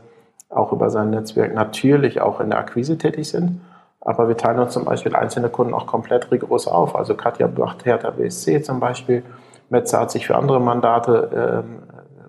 [0.49, 3.61] auch über sein Netzwerk natürlich auch in der Akquise tätig sind.
[4.07, 6.95] Aber wir teilen uns zum Beispiel einzelne Kunden auch komplett rigoros auf.
[6.95, 9.25] Also Katja macht Hertha BSC zum Beispiel.
[9.69, 11.83] Metze hat sich für andere Mandate ähm,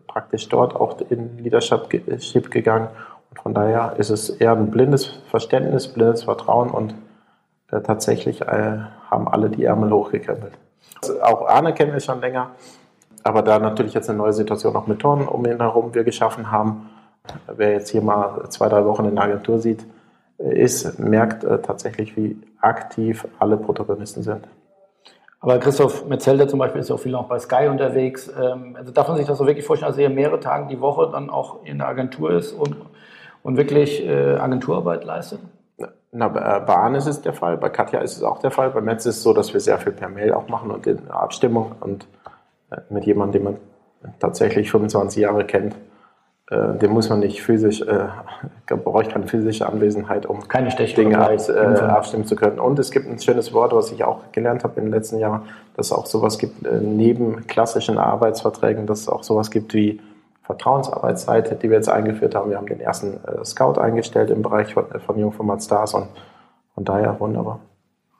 [0.07, 2.87] praktisch dort auch in Leadership gegangen.
[3.29, 6.95] Und von daher ist es eher ein blindes Verständnis, blindes Vertrauen und
[7.69, 8.79] äh, tatsächlich äh,
[9.11, 10.53] haben alle die Ärmel hochgekrempelt.
[10.99, 12.49] Also auch Arne kennen wir schon länger,
[13.23, 16.49] aber da natürlich jetzt eine neue Situation auch mit Tonnen um ihn herum wir geschaffen
[16.49, 16.89] haben,
[17.55, 19.85] wer jetzt hier mal zwei, drei Wochen in der Agentur sieht,
[20.37, 24.47] ist, merkt äh, tatsächlich, wie aktiv alle Protagonisten sind.
[25.39, 28.31] Aber Christoph Metzelder zum Beispiel ist ja auch viel noch bei Sky unterwegs.
[28.39, 31.09] Ähm, also darf man sich das so wirklich vorstellen, dass er mehrere Tage die Woche
[31.11, 32.75] dann auch in der Agentur ist und,
[33.43, 35.39] und wirklich äh, Agenturarbeit leistet?
[36.11, 38.71] Na, bei Arne ist es der Fall, bei Katja ist es auch der Fall.
[38.71, 41.09] Bei Metz ist es so, dass wir sehr viel per Mail auch machen und in
[41.09, 42.07] Abstimmung und
[42.89, 45.75] mit jemandem, den man tatsächlich 25 Jahre kennt,
[46.49, 48.07] äh, den muss man nicht physisch, äh,
[48.75, 52.59] braucht keine physische Anwesenheit, um keine Dinge ab, äh, abstimmen zu können.
[52.59, 55.43] Und es gibt ein schönes Wort, was ich auch gelernt habe in den letzten Jahren,
[55.75, 59.99] dass es auch sowas gibt, äh, neben klassischen Arbeitsverträgen, dass es auch sowas gibt wie
[60.43, 62.49] Vertrauensarbeitszeit, die wir jetzt eingeführt haben.
[62.49, 66.07] Wir haben den ersten äh, Scout eingestellt im Bereich von, äh, von Jungformat Stars und
[66.73, 67.59] von daher wunderbar.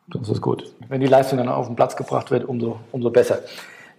[0.08, 0.74] Das ist gut.
[0.90, 3.40] Wenn die Leistung dann auf den Platz gebracht wird, umso, umso besser.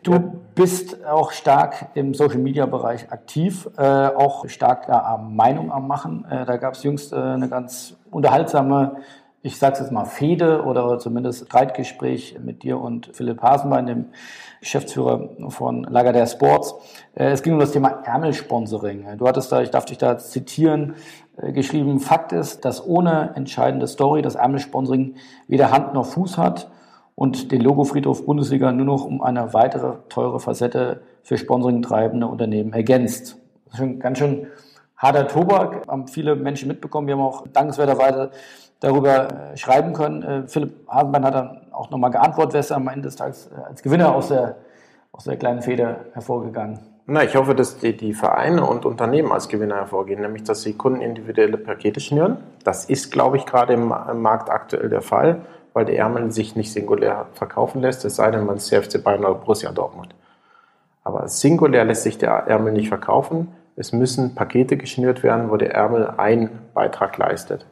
[0.03, 5.89] Du bist auch stark im Social Media Bereich aktiv, äh, auch stark äh, Meinung am
[5.89, 6.25] Machen.
[6.31, 8.97] Äh, da gab es jüngst äh, eine ganz unterhaltsame
[9.43, 14.07] ich sage es jetzt mal, Fehde oder zumindest Streitgespräch mit dir und Philipp Hasenbein, dem
[14.61, 16.75] Geschäftsführer von Lagardère Sports.
[17.15, 19.07] Äh, es ging um das Thema Ärmelsponsoring.
[19.17, 20.97] Du hattest da, ich darf dich da zitieren,
[21.37, 25.15] äh, geschrieben, Fakt ist, dass ohne entscheidende Story das Ärmelsponsoring
[25.47, 26.71] weder Hand noch Fuß hat
[27.18, 32.72] und den Logofriedhof Bundesliga nur noch um eine weitere teure Facette für Sponsoring treibende Unternehmen
[32.72, 33.37] ergänzt.
[33.64, 34.46] Das ist schon ganz schön
[34.96, 37.09] harter Tobak, haben viele Menschen mitbekommen.
[37.09, 38.31] Wir haben auch dankenswerterweise
[38.78, 40.22] darüber äh, schreiben können.
[40.22, 43.64] Äh, Philipp Hasenbein hat dann auch nochmal geantwortet, wer ist am Ende des Tages äh,
[43.68, 44.54] als Gewinner aus der,
[45.11, 46.78] aus der kleinen Feder hervorgegangen.
[47.09, 50.74] Na, ich hoffe, dass die, die Vereine und Unternehmen als Gewinner hervorgehen, nämlich dass sie
[50.74, 52.37] Kunden individuelle Pakete schnüren.
[52.62, 55.40] Das ist, glaube ich, gerade im, im Markt aktuell der Fall,
[55.72, 59.24] weil der Ärmel sich nicht singulär verkaufen lässt, es sei denn, man ist CFC Bayern
[59.24, 60.14] oder Borussia Dortmund.
[61.04, 63.48] Aber singulär lässt sich der Ärmel nicht verkaufen.
[63.76, 67.66] Es müssen Pakete geschnürt werden, wo der Ärmel einen Beitrag leistet.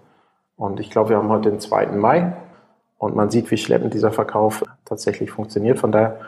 [0.57, 1.89] Und ich glaube, wir haben heute den 2.
[1.89, 2.33] Mai
[2.99, 5.79] und man sieht, wie schleppend dieser Verkauf tatsächlich funktioniert.
[5.79, 6.21] Von daher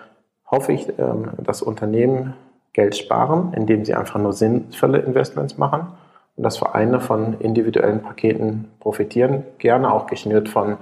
[0.50, 2.34] hoffe ich, ähm, dass Unternehmen
[2.72, 5.88] Geld sparen, indem sie einfach nur sinnvolle Investments machen
[6.36, 10.76] und dass Vereine von individuellen Paketen profitieren, gerne auch geschnürt von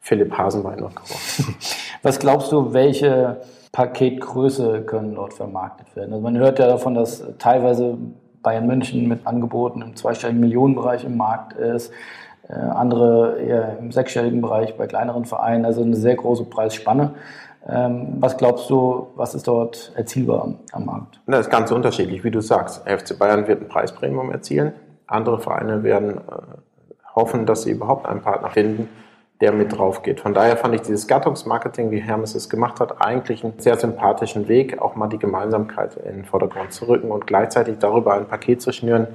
[0.00, 1.04] Philipp Hasenbein und Co.
[2.02, 3.40] Was glaubst du, welche
[3.72, 6.12] Paketgröße können dort vermarktet werden?
[6.12, 7.98] Also man hört ja davon, dass teilweise
[8.42, 11.92] Bayern München mit Angeboten im zweistelligen Millionenbereich im Markt ist.
[12.48, 17.14] Äh, andere eher im sechsstelligen Bereich bei kleineren Vereinen, also eine sehr große Preisspanne.
[17.68, 21.20] Ähm, was glaubst du, was ist dort erzielbar am, am Markt?
[21.26, 22.88] Das ist ganz unterschiedlich, wie du sagst.
[22.88, 24.72] FC Bayern wird ein Preispremium erzielen.
[25.06, 26.20] Andere Vereine werden äh,
[27.14, 28.88] hoffen, dass sie überhaupt einen Partner finden,
[29.40, 30.20] der mit drauf geht.
[30.20, 34.48] Von daher fand ich dieses Gattungsmarketing, wie Hermes es gemacht hat, eigentlich einen sehr sympathischen
[34.48, 38.60] Weg, auch mal die Gemeinsamkeit in den Vordergrund zu rücken und gleichzeitig darüber ein Paket
[38.60, 39.08] zu schnüren,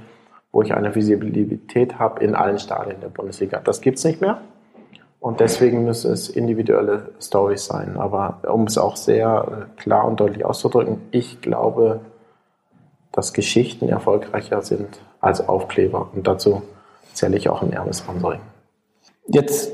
[0.51, 3.59] wo ich eine Visibilität habe in allen Stadien der Bundesliga.
[3.63, 4.41] Das gibt es nicht mehr.
[5.19, 7.97] Und deswegen müssen es individuelle Stories sein.
[7.97, 12.01] Aber um es auch sehr äh, klar und deutlich auszudrücken, ich glaube,
[13.11, 16.09] dass Geschichten erfolgreicher sind als Aufkleber.
[16.13, 16.61] Und dazu
[17.13, 18.41] zähle ich auch ein Erbesponsoring.
[19.27, 19.71] Jetzt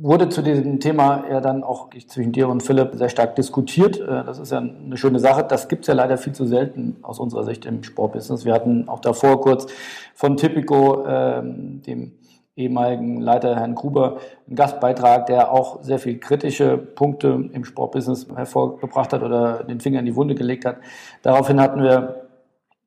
[0.00, 3.98] wurde zu diesem Thema ja dann auch zwischen dir und Philipp sehr stark diskutiert.
[4.00, 5.44] Äh, das ist ja eine schöne Sache.
[5.44, 8.44] Das gibt es ja leider viel zu selten aus unserer Sicht im Sportbusiness.
[8.44, 9.66] Wir hatten auch davor kurz
[10.14, 12.12] von Tipico, ähm, dem
[12.56, 19.12] ehemaligen Leiter Herrn Gruber, einen Gastbeitrag, der auch sehr viel kritische Punkte im Sportbusiness hervorgebracht
[19.12, 20.78] hat oder den Finger in die Wunde gelegt hat.
[21.22, 22.17] Daraufhin hatten wir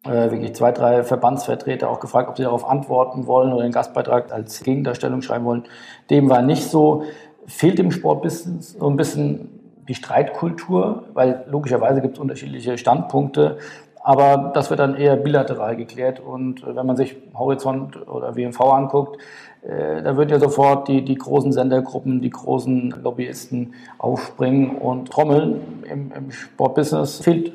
[0.04, 4.32] äh, wirklich zwei, drei Verbandsvertreter auch gefragt, ob sie darauf antworten wollen oder den Gastbeitrag
[4.32, 5.64] als Gegendarstellung schreiben wollen.
[6.10, 7.04] Dem war nicht so.
[7.48, 9.50] Fehlt im Sportbusiness so ein bisschen
[9.88, 13.58] die Streitkultur, weil logischerweise gibt es unterschiedliche Standpunkte,
[14.04, 16.20] aber das wird dann eher bilateral geklärt.
[16.20, 19.20] Und wenn man sich Horizont oder WMV anguckt,
[19.64, 25.84] äh, da würden ja sofort die, die großen Sendergruppen, die großen Lobbyisten aufspringen und trommeln.
[25.90, 27.54] Im, im Sportbusiness fehlt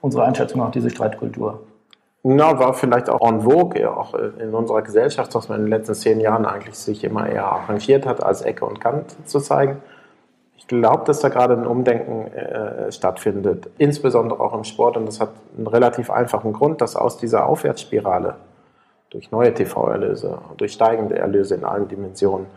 [0.00, 1.65] unsere Einschätzung auch diese Streitkultur.
[2.28, 5.94] Na, war vielleicht auch en vogue, auch in unserer Gesellschaft, dass man in den letzten
[5.94, 9.80] zehn Jahren eigentlich sich immer eher arrangiert hat, als Ecke und Kant zu zeigen.
[10.56, 14.96] Ich glaube, dass da gerade ein Umdenken äh, stattfindet, insbesondere auch im Sport.
[14.96, 18.34] Und das hat einen relativ einfachen Grund, dass aus dieser Aufwärtsspirale
[19.10, 22.48] durch neue TV-Erlöse, durch steigende Erlöse in allen Dimensionen,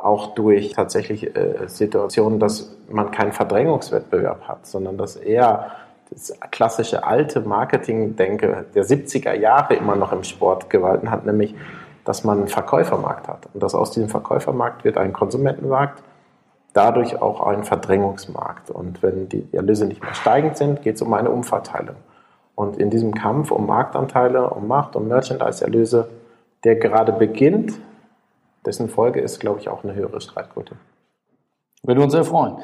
[0.00, 5.70] auch durch tatsächlich äh, Situationen, dass man keinen Verdrängungswettbewerb hat, sondern dass eher
[6.14, 11.54] das klassische alte Marketing-Denke der 70er Jahre immer noch im Sport gewalten hat, nämlich,
[12.04, 16.02] dass man einen Verkäufermarkt hat und dass aus diesem Verkäufermarkt wird ein Konsumentenmarkt,
[16.72, 18.70] dadurch auch ein Verdrängungsmarkt.
[18.70, 21.96] Und wenn die Erlöse nicht mehr steigend sind, geht es um eine Umverteilung.
[22.54, 26.08] Und in diesem Kampf um Marktanteile, um Macht, um Merchandise-Erlöse,
[26.62, 27.74] der gerade beginnt,
[28.64, 30.76] dessen Folge ist, glaube ich, auch eine höhere Streitquote.
[31.82, 32.58] Würde uns sehr freuen.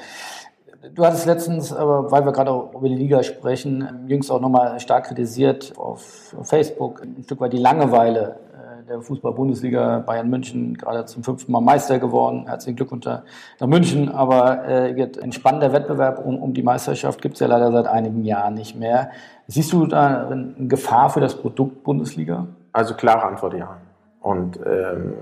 [0.95, 5.05] Du hattest letztens, aber weil wir gerade über die Liga sprechen, jüngst auch nochmal stark
[5.05, 9.99] kritisiert auf Facebook, ein Stück weit die Langeweile äh, der Fußball-Bundesliga.
[9.99, 12.47] Bayern München gerade zum fünften Mal Meister geworden.
[12.47, 14.09] Herzlichen Glückwunsch nach München.
[14.09, 18.25] Aber äh, ein spannender Wettbewerb um, um die Meisterschaft gibt es ja leider seit einigen
[18.25, 19.11] Jahren nicht mehr.
[19.49, 22.47] Siehst du da eine Gefahr für das Produkt Bundesliga?
[22.73, 23.77] Also klare Antwort ja.
[24.23, 25.13] Und ähm,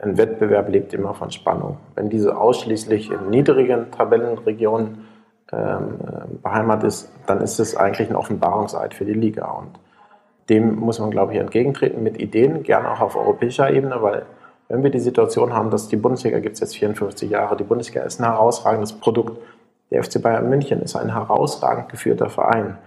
[0.00, 1.78] ein Wettbewerb lebt immer von Spannung.
[1.94, 5.06] Wenn diese ausschließlich in niedrigen Tabellenregionen
[5.52, 5.98] ähm,
[6.42, 9.50] beheimatet ist, dann ist es eigentlich ein Offenbarungseid für die Liga.
[9.50, 9.78] Und
[10.48, 14.26] dem muss man, glaube ich, entgegentreten mit Ideen, gerne auch auf europäischer Ebene, weil
[14.68, 18.02] wenn wir die Situation haben, dass die Bundesliga gibt es jetzt 54 Jahre, die Bundesliga
[18.02, 19.40] ist ein herausragendes Produkt.
[19.90, 22.78] Der FC Bayern München ist ein herausragend geführter Verein.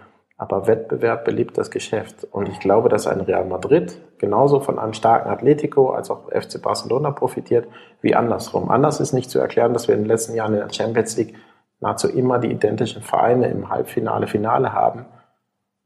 [0.43, 2.27] Aber Wettbewerb belebt das Geschäft.
[2.29, 6.61] Und ich glaube, dass ein Real Madrid genauso von einem starken Atletico als auch FC
[6.61, 7.65] Barcelona profitiert,
[8.01, 8.69] wie andersrum.
[8.69, 11.35] Anders ist nicht zu erklären, dass wir in den letzten Jahren in der Champions League
[11.79, 15.05] nahezu immer die identischen Vereine im Halbfinale, Finale haben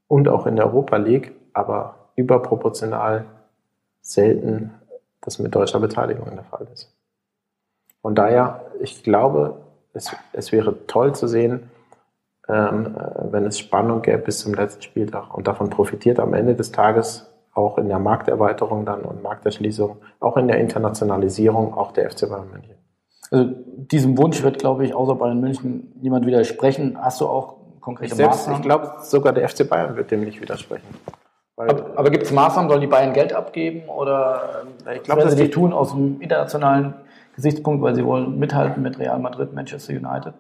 [0.08, 3.26] und auch in der Europa League, aber überproportional
[4.02, 4.74] selten
[5.22, 6.92] das mit deutscher Beteiligung der Fall ist.
[8.02, 9.62] Von daher, ich glaube,
[9.94, 11.70] es, es wäre toll zu sehen,
[12.50, 15.36] ähm, äh, wenn es Spannung gäbe bis zum letzten Spieltag.
[15.36, 20.38] Und davon profitiert am Ende des Tages auch in der Markterweiterung dann und Markterschließung, auch
[20.38, 22.76] in der Internationalisierung, auch der FC Bayern München.
[23.32, 26.98] Also diesem Wunsch wird, glaube ich, außer Bayern München niemand widersprechen.
[27.02, 28.62] Hast du auch konkrete ich selbst, Maßnahmen?
[28.62, 30.88] Ich glaube, sogar der FC Bayern wird dem nicht widersprechen.
[31.58, 32.70] aber, aber gibt es Maßnahmen?
[32.70, 34.64] Sollen die Bayern Geld abgeben oder
[34.96, 36.94] ich glaube, dass sie die tun aus dem internationalen
[37.36, 40.34] Gesichtspunkt, weil sie wollen mithalten mit Real Madrid, Manchester United?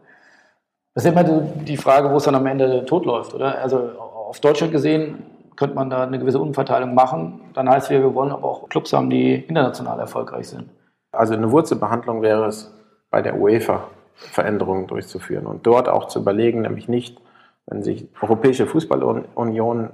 [0.97, 3.61] Das ist immer die Frage, wo es dann am Ende totläuft, oder?
[3.61, 5.19] Also auf Deutschland gesehen
[5.55, 7.39] könnte man da eine gewisse Umverteilung machen.
[7.53, 10.71] Dann heißt es, wir wollen aber auch Clubs haben, die international erfolgreich sind.
[11.11, 12.73] Also eine Wurzelbehandlung wäre es,
[13.11, 17.21] bei der UEFA Veränderungen durchzuführen und dort auch zu überlegen, nämlich nicht,
[17.67, 19.91] wenn sich Europäische Fußballunion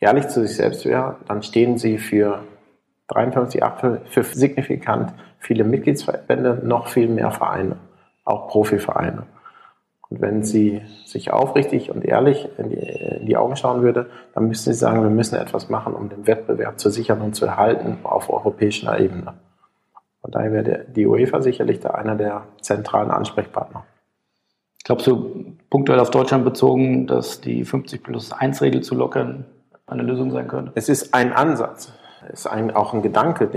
[0.00, 2.40] ehrlich zu sich selbst wäre, dann stehen sie für
[3.08, 7.76] 53 Achtel für signifikant viele Mitgliedsverbände, noch viel mehr Vereine,
[8.24, 9.26] auch Profivereine.
[10.08, 14.46] Und wenn sie sich aufrichtig und ehrlich in die, in die, Augen schauen würde, dann
[14.46, 17.98] müsste sie sagen, wir müssen etwas machen, um den Wettbewerb zu sichern und zu erhalten
[18.04, 19.34] auf europäischer Ebene.
[20.20, 23.84] Von daher wäre die UEFA sicherlich da einer der zentralen Ansprechpartner.
[24.84, 29.44] Glaubst du, punktuell auf Deutschland bezogen, dass die 50 plus 1 Regel zu lockern
[29.86, 30.70] eine Lösung sein könnte?
[30.76, 31.92] Es ist ein Ansatz
[32.32, 33.48] ist ein, auch ein Gedanke,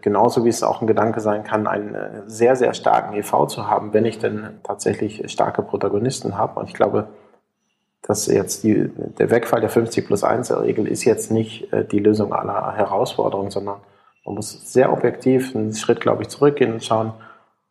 [0.00, 3.68] genauso wie es auch ein Gedanke sein kann, einen äh, sehr, sehr starken EV zu
[3.68, 6.60] haben, wenn ich denn tatsächlich starke Protagonisten habe.
[6.60, 7.08] Und ich glaube,
[8.02, 11.98] dass jetzt die, der Wegfall der 50 plus 1 Regel ist jetzt nicht äh, die
[11.98, 13.80] Lösung aller Herausforderungen, sondern
[14.24, 17.12] man muss sehr objektiv einen Schritt, glaube ich, zurückgehen und schauen,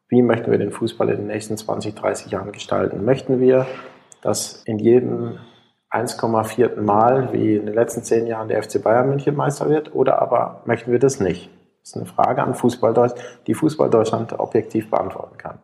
[0.08, 3.04] wie möchten wir den Fußball in den nächsten 20, 30 Jahren gestalten?
[3.04, 3.66] Möchten wir,
[4.22, 5.40] dass in jedem
[5.96, 10.22] 1,4 Mal wie in den letzten zehn Jahren der FC Bayern München Meister wird oder
[10.22, 11.50] aber möchten wir das nicht?
[11.82, 13.14] Das ist eine Frage an Fußball
[13.48, 15.60] die Fußball Deutschland objektiv beantworten kann.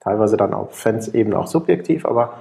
[0.00, 2.34] Teilweise dann auf Fans-Ebene auch subjektiv, aber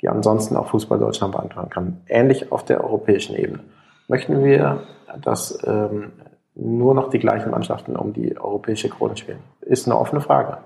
[0.00, 2.00] die ansonsten auch Fußball Deutschland beantworten kann.
[2.08, 3.60] Ähnlich auf der europäischen Ebene.
[4.08, 4.82] Möchten wir,
[5.22, 6.12] dass ähm,
[6.54, 9.40] nur noch die gleichen Mannschaften um die europäische Krone spielen?
[9.60, 10.58] Ist eine offene Frage.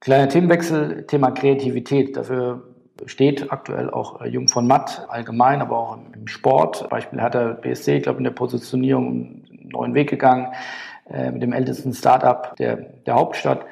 [0.00, 2.16] Kleiner Themenwechsel, Thema Kreativität.
[2.16, 2.62] Dafür
[3.04, 6.88] steht aktuell auch äh, Jung von Matt allgemein, aber auch im Sport.
[6.88, 10.48] Beispiel hat der BSC, ich glaube, in der Positionierung einen neuen Weg gegangen
[11.10, 13.66] äh, mit dem ältesten Startup der, der Hauptstadt.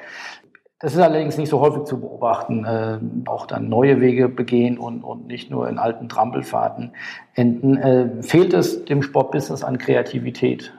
[0.79, 5.03] Das ist allerdings nicht so häufig zu beobachten, äh, auch dann neue Wege begehen und,
[5.03, 6.93] und nicht nur in alten Trampelfahrten
[7.33, 7.77] enden.
[7.77, 10.73] Äh, fehlt es dem Sportbusiness an Kreativität?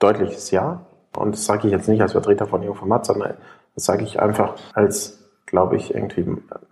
[0.00, 0.84] Deutliches Ja.
[1.16, 3.34] Und das sage ich jetzt nicht als Vertreter von Jung von Matt, sondern
[3.74, 6.26] das sage ich einfach als glaube ich, irgendwie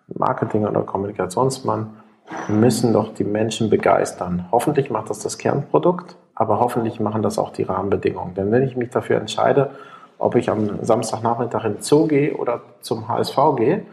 [0.08, 1.96] Marketing- oder Kommunikationsmann,
[2.48, 4.46] müssen doch die Menschen begeistern.
[4.52, 8.34] Hoffentlich macht das das Kernprodukt, aber hoffentlich machen das auch die Rahmenbedingungen.
[8.34, 9.70] Denn wenn ich mich dafür entscheide,
[10.18, 13.86] ob ich am Samstagnachmittag in Zoo gehe oder zum HSV gehe,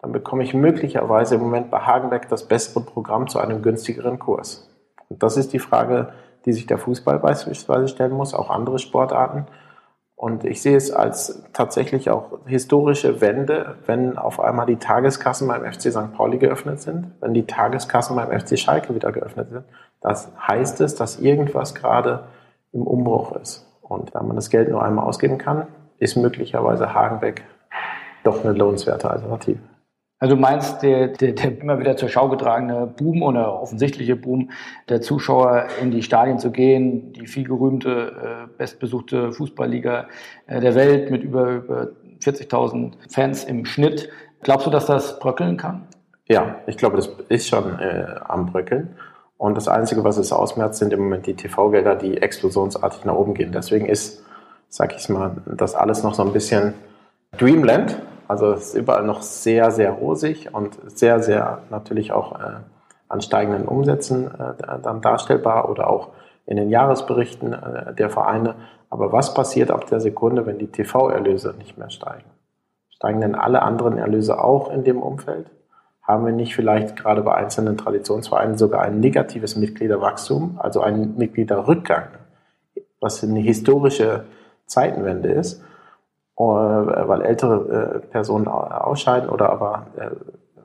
[0.00, 4.68] dann bekomme ich möglicherweise im Moment bei Hagenbeck das bessere Programm zu einem günstigeren Kurs.
[5.08, 6.12] Und das ist die Frage,
[6.44, 9.46] die sich der Fußball beispielsweise stellen muss, auch andere Sportarten.
[10.22, 15.64] Und ich sehe es als tatsächlich auch historische Wende, wenn auf einmal die Tageskassen beim
[15.64, 16.14] FC St.
[16.16, 19.64] Pauli geöffnet sind, wenn die Tageskassen beim FC Schalke wieder geöffnet sind.
[20.00, 22.28] Das heißt es, dass irgendwas gerade
[22.72, 23.66] im Umbruch ist.
[23.80, 25.66] Und da man das Geld nur einmal ausgeben kann,
[25.98, 27.42] ist möglicherweise Hagenbeck
[28.22, 29.58] doch eine lohnenswerte Alternative.
[30.22, 34.52] Also meinst, der, der, der immer wieder zur Schau getragene Boom oder offensichtliche Boom
[34.88, 40.06] der Zuschauer in die Stadien zu gehen, die viel gerühmte, äh, bestbesuchte Fußballliga
[40.46, 41.88] äh, der Welt mit über, über
[42.22, 44.10] 40.000 Fans im Schnitt.
[44.42, 45.88] Glaubst du, dass das bröckeln kann?
[46.28, 48.94] Ja, ich glaube, das ist schon äh, am Bröckeln.
[49.38, 53.34] Und das Einzige, was es ausmerzt, sind im Moment die TV-Gelder, die explosionsartig nach oben
[53.34, 53.50] gehen.
[53.50, 54.22] Deswegen ist,
[54.68, 56.74] sag ich mal, das alles noch so ein bisschen
[57.38, 57.96] Dreamland
[58.32, 62.60] also es ist überall noch sehr, sehr rosig und sehr, sehr natürlich auch äh,
[63.06, 66.12] an steigenden Umsätzen äh, dann darstellbar oder auch
[66.46, 68.54] in den Jahresberichten äh, der Vereine.
[68.88, 72.24] Aber was passiert ab der Sekunde, wenn die TV-Erlöse nicht mehr steigen?
[72.88, 75.50] Steigen denn alle anderen Erlöse auch in dem Umfeld?
[76.00, 82.08] Haben wir nicht vielleicht gerade bei einzelnen Traditionsvereinen sogar ein negatives Mitgliederwachstum, also einen Mitgliederrückgang,
[82.98, 84.24] was eine historische
[84.64, 85.62] Zeitenwende ist?
[86.38, 86.42] Äh,
[87.08, 90.10] weil ältere äh, Personen ausscheiden oder aber äh,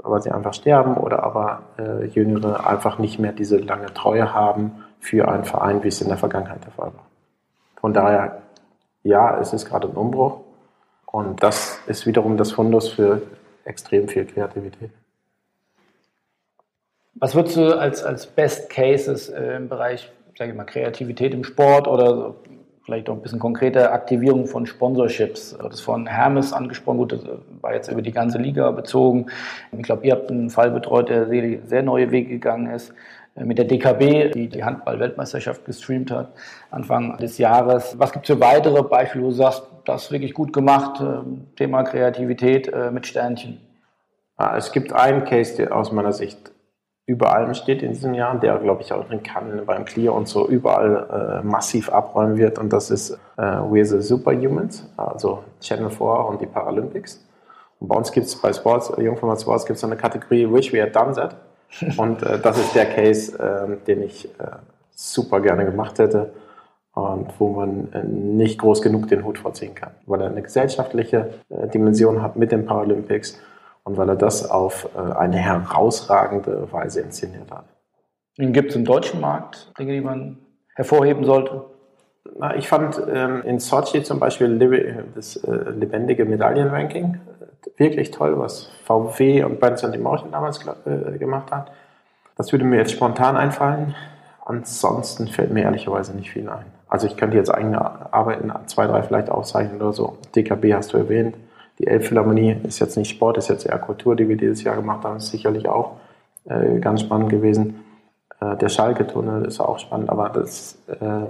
[0.02, 1.64] weil sie einfach sterben oder aber
[2.14, 6.18] Jüngere einfach nicht mehr diese lange Treue haben für einen Verein, wie es in der
[6.18, 7.06] Vergangenheit der Fall war.
[7.76, 8.42] Von daher,
[9.04, 10.40] ja, es ist gerade ein Umbruch
[11.08, 13.22] und das ist wiederum das Fundus für
[13.66, 14.92] extrem viel Kreativität.
[17.16, 21.90] Was würdest du als, als Best Cases im Bereich, sage ich mal, Kreativität im Sport
[21.90, 22.36] oder
[22.88, 25.58] vielleicht auch ein bisschen konkreter Aktivierung von Sponsorships.
[25.62, 27.20] Das von Hermes angesprochen, gut, das
[27.60, 29.26] war jetzt über die ganze Liga bezogen.
[29.74, 31.28] Ich glaube, ihr habt einen Fall betreut, der
[31.66, 32.94] sehr neue Wege gegangen ist
[33.36, 36.32] äh, mit der DKB, die die Handball-Weltmeisterschaft gestreamt hat,
[36.72, 38.00] Anfang des Jahres.
[38.00, 41.58] Was gibt es für weitere Beispiele, wo du sagst, das ist wirklich gut gemacht, äh,
[41.58, 43.60] Thema Kreativität äh, mit Sternchen?
[44.38, 46.54] Ah, es gibt einen Case, aus meiner Sicht
[47.08, 50.28] über allem steht in diesem Jahr, der, glaube ich, auch in Cannes beim Clear und
[50.28, 52.60] so überall äh, massiv abräumen wird.
[52.60, 57.26] Und das ist äh, We're the Superhumans, also Channel 4 und die Paralympics.
[57.80, 60.74] Und bei uns gibt es bei Sports, äh, Jungformat Sports, gibt es eine Kategorie Wish
[60.74, 61.38] We Had Done That.
[61.98, 64.48] Und äh, das ist der Case, äh, den ich äh,
[64.92, 66.32] super gerne gemacht hätte
[66.94, 71.34] und wo man äh, nicht groß genug den Hut vorziehen kann, weil er eine gesellschaftliche
[71.74, 73.38] Dimension hat mit den Paralympics
[73.88, 77.64] und weil er das auf äh, eine herausragende Weise inszeniert hat.
[78.36, 80.40] Gibt es im deutschen Markt Dinge, die man
[80.76, 81.64] hervorheben sollte?
[82.38, 88.38] Na, ich fand ähm, in Sochi zum Beispiel das äh, lebendige Medaillenranking äh, wirklich toll,
[88.38, 91.72] was VW und Benz und Emotion damals äh, gemacht hat.
[92.36, 93.96] Das würde mir jetzt spontan einfallen.
[94.46, 96.66] Ansonsten fällt mir ehrlicherweise nicht viel ein.
[96.90, 97.80] Also ich könnte jetzt eigene
[98.14, 100.18] Arbeiten, zwei, drei vielleicht aufzeichnen oder so.
[100.36, 101.38] DKB hast du erwähnt.
[101.80, 105.04] Die Elbphilharmonie ist jetzt nicht Sport, ist jetzt eher Kultur, die wir dieses Jahr gemacht
[105.04, 105.98] haben, ist sicherlich auch
[106.46, 107.84] äh, ganz spannend gewesen.
[108.40, 111.26] Äh, der Schalke-Tunnel ist auch spannend, aber das, äh,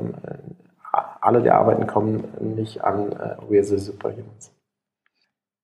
[1.22, 4.52] alle der Arbeiten kommen nicht an äh, We're the Superhumans.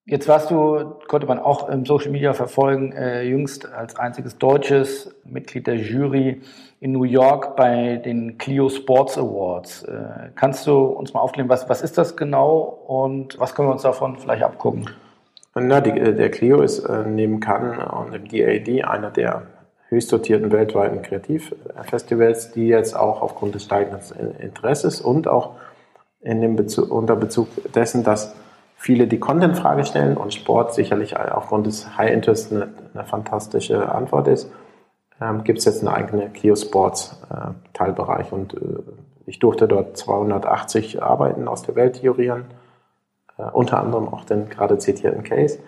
[0.06, 5.16] Jetzt warst du, konnte man auch im Social Media verfolgen, äh, jüngst als einziges deutsches
[5.24, 6.42] Mitglied der Jury
[6.82, 9.84] in New York bei den Clio Sports Awards.
[9.84, 13.74] Äh, kannst du uns mal aufklären, was, was ist das genau und was können wir
[13.74, 14.90] uns davon vielleicht abgucken?
[15.56, 19.44] Na, die, äh, der Clio ist äh, neben Cannes und dem DAD einer der
[19.88, 24.02] höchst dotierten weltweiten Kreativfestivals, die jetzt auch aufgrund des steigenden
[24.40, 25.52] Interesses und auch
[26.20, 28.36] in dem Bezug, unter Bezug dessen, dass
[28.84, 34.28] viele die Content-Frage stellen und Sport sicherlich aufgrund des High Interest eine, eine fantastische Antwort
[34.28, 34.52] ist,
[35.22, 38.58] ähm, gibt es jetzt eine eigene Clio Sports äh, Teilbereich und äh,
[39.26, 42.44] ich durfte dort 280 Arbeiten aus der Welt jurieren,
[43.38, 45.60] äh, unter anderem auch den gerade zitierten Case.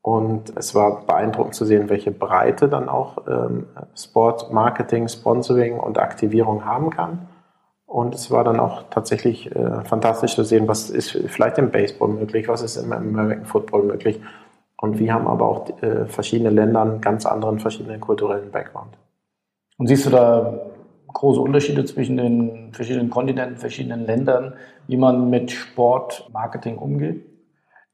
[0.00, 5.98] Und es war beeindruckend zu sehen, welche Breite dann auch ähm, Sport, Marketing, Sponsoring und
[5.98, 7.27] Aktivierung haben kann.
[7.88, 12.08] Und es war dann auch tatsächlich äh, fantastisch zu sehen, was ist vielleicht im Baseball
[12.08, 14.20] möglich, was ist im American Football möglich.
[14.76, 18.98] Und wir haben aber auch äh, verschiedene Länder einen ganz anderen, verschiedenen kulturellen Background.
[19.78, 20.66] Und siehst du da
[21.14, 24.52] große Unterschiede zwischen den verschiedenen Kontinenten, verschiedenen Ländern,
[24.86, 27.24] wie man mit Sportmarketing umgeht?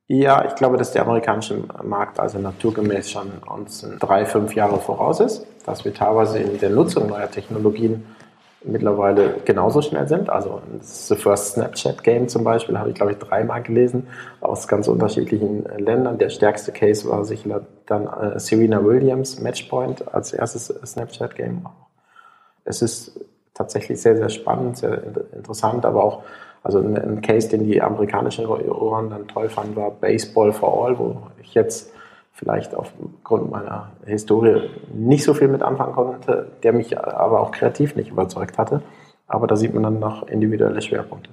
[0.08, 5.20] Ja, ich glaube, dass der amerikanische Markt also naturgemäß schon uns drei, fünf Jahre voraus
[5.20, 8.04] ist, dass wir teilweise in der Nutzung neuer Technologien
[8.64, 10.30] mittlerweile genauso schnell sind.
[10.30, 14.08] Also The First Snapchat Game zum Beispiel habe ich, glaube ich, dreimal gelesen
[14.40, 16.18] aus ganz unterschiedlichen Ländern.
[16.18, 21.66] Der stärkste Case war sicher dann äh, Serena Williams Matchpoint als erstes Snapchat Game.
[22.64, 23.20] Es ist
[23.52, 26.22] tatsächlich sehr, sehr spannend, sehr interessant, aber auch
[26.62, 30.98] also ein, ein Case, den die amerikanischen Ohren dann toll fanden, war Baseball for All,
[30.98, 31.92] wo ich jetzt
[32.34, 37.96] vielleicht aufgrund meiner Historie nicht so viel mit anfangen konnte, der mich aber auch kreativ
[37.96, 38.82] nicht überzeugt hatte.
[39.26, 41.30] Aber da sieht man dann noch individuelle Schwerpunkte.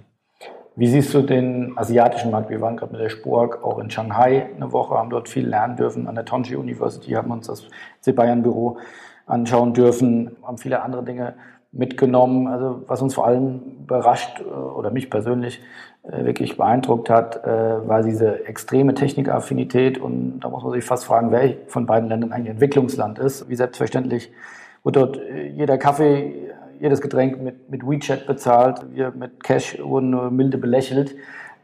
[0.75, 2.49] Wie siehst du den asiatischen Markt?
[2.49, 5.75] Wir waren gerade mit der Spork auch in Shanghai eine Woche, haben dort viel lernen
[5.75, 6.07] dürfen.
[6.07, 7.67] An der Tongji University haben uns das
[8.01, 8.77] C-Bayern-Büro
[9.25, 11.33] anschauen dürfen, haben viele andere Dinge
[11.71, 12.47] mitgenommen.
[12.47, 15.61] Also was uns vor allem überrascht äh, oder mich persönlich
[16.03, 19.99] wirklich beeindruckt hat, äh, war diese extreme Technikaffinität.
[19.99, 23.49] Und da muss man sich fast fragen, wer von beiden Ländern eigentlich Entwicklungsland ist.
[23.49, 24.31] Wie selbstverständlich
[24.83, 25.21] wird dort
[25.53, 28.85] jeder Kaffee, jedes Getränk mit, mit WeChat bezahlt.
[28.93, 31.15] Wir mit Cash wurden nur milde belächelt.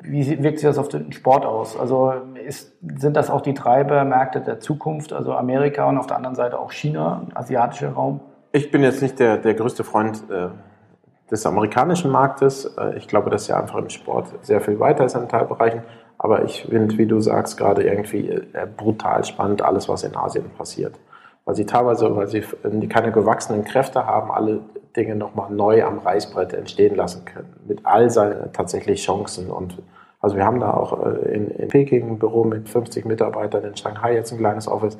[0.02, 1.78] Wie wirkt sich das auf den Sport aus?
[1.78, 2.14] Also
[2.46, 6.60] ist, sind das auch die Treibermärkte der Zukunft, also Amerika und auf der anderen Seite
[6.60, 8.20] auch China, asiatischer Raum?
[8.52, 10.50] Ich bin jetzt nicht der, der größte Freund äh,
[11.32, 12.66] des amerikanischen Marktes.
[12.78, 15.84] Äh, ich glaube, dass er einfach im Sport sehr viel weiter ist in Teilbereichen.
[16.18, 20.50] Aber ich finde, wie du sagst, gerade irgendwie äh, brutal spannend alles, was in Asien
[20.58, 20.96] passiert.
[21.46, 22.42] Weil sie teilweise, weil sie
[22.90, 24.62] keine gewachsenen Kräfte haben, alle
[24.96, 27.54] Dinge nochmal neu am Reißbrett entstehen lassen können.
[27.68, 29.50] Mit all seinen tatsächlich Chancen.
[29.50, 29.78] Und
[30.20, 33.78] also wir haben da auch äh, in, in Peking ein Büro mit 50 Mitarbeitern, in
[33.78, 34.98] Shanghai jetzt ein kleines Office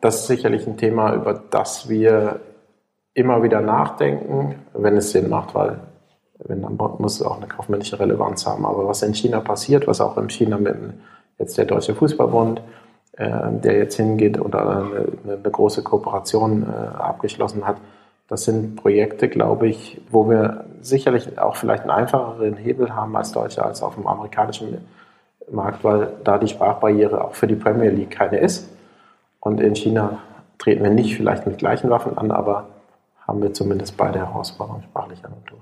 [0.00, 2.40] das ist sicherlich ein Thema, über das wir
[3.18, 5.80] immer wieder nachdenken, wenn es Sinn macht, weil
[6.38, 8.64] wenn dann muss es auch eine kaufmännische Relevanz haben.
[8.64, 10.76] Aber was in China passiert, was auch in China mit
[11.36, 12.62] jetzt der Deutsche Fußballbund,
[13.16, 17.78] äh, der jetzt hingeht oder eine, eine große Kooperation äh, abgeschlossen hat,
[18.28, 23.32] das sind Projekte, glaube ich, wo wir sicherlich auch vielleicht einen einfacheren Hebel haben als
[23.32, 24.78] Deutsche als auf dem amerikanischen
[25.50, 28.68] Markt, weil da die Sprachbarriere auch für die Premier League keine ist.
[29.40, 30.18] Und in China
[30.58, 32.66] treten wir nicht vielleicht mit gleichen Waffen an, aber
[33.28, 35.58] haben wir zumindest beide Herausforderungen sprachlicher Natur.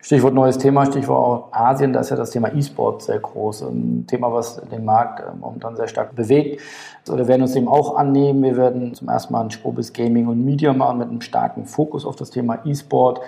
[0.00, 3.62] Stichwort neues Thema, Stichwort Asien, da ist ja das Thema E-Sport sehr groß.
[3.62, 6.60] Ein Thema, was den Markt äh, momentan sehr stark bewegt.
[7.06, 8.42] Wir werden uns dem auch annehmen.
[8.42, 12.04] Wir werden zum ersten Mal ein Spobis Gaming und Media machen mit einem starken Fokus
[12.04, 13.20] auf das Thema E-Sport.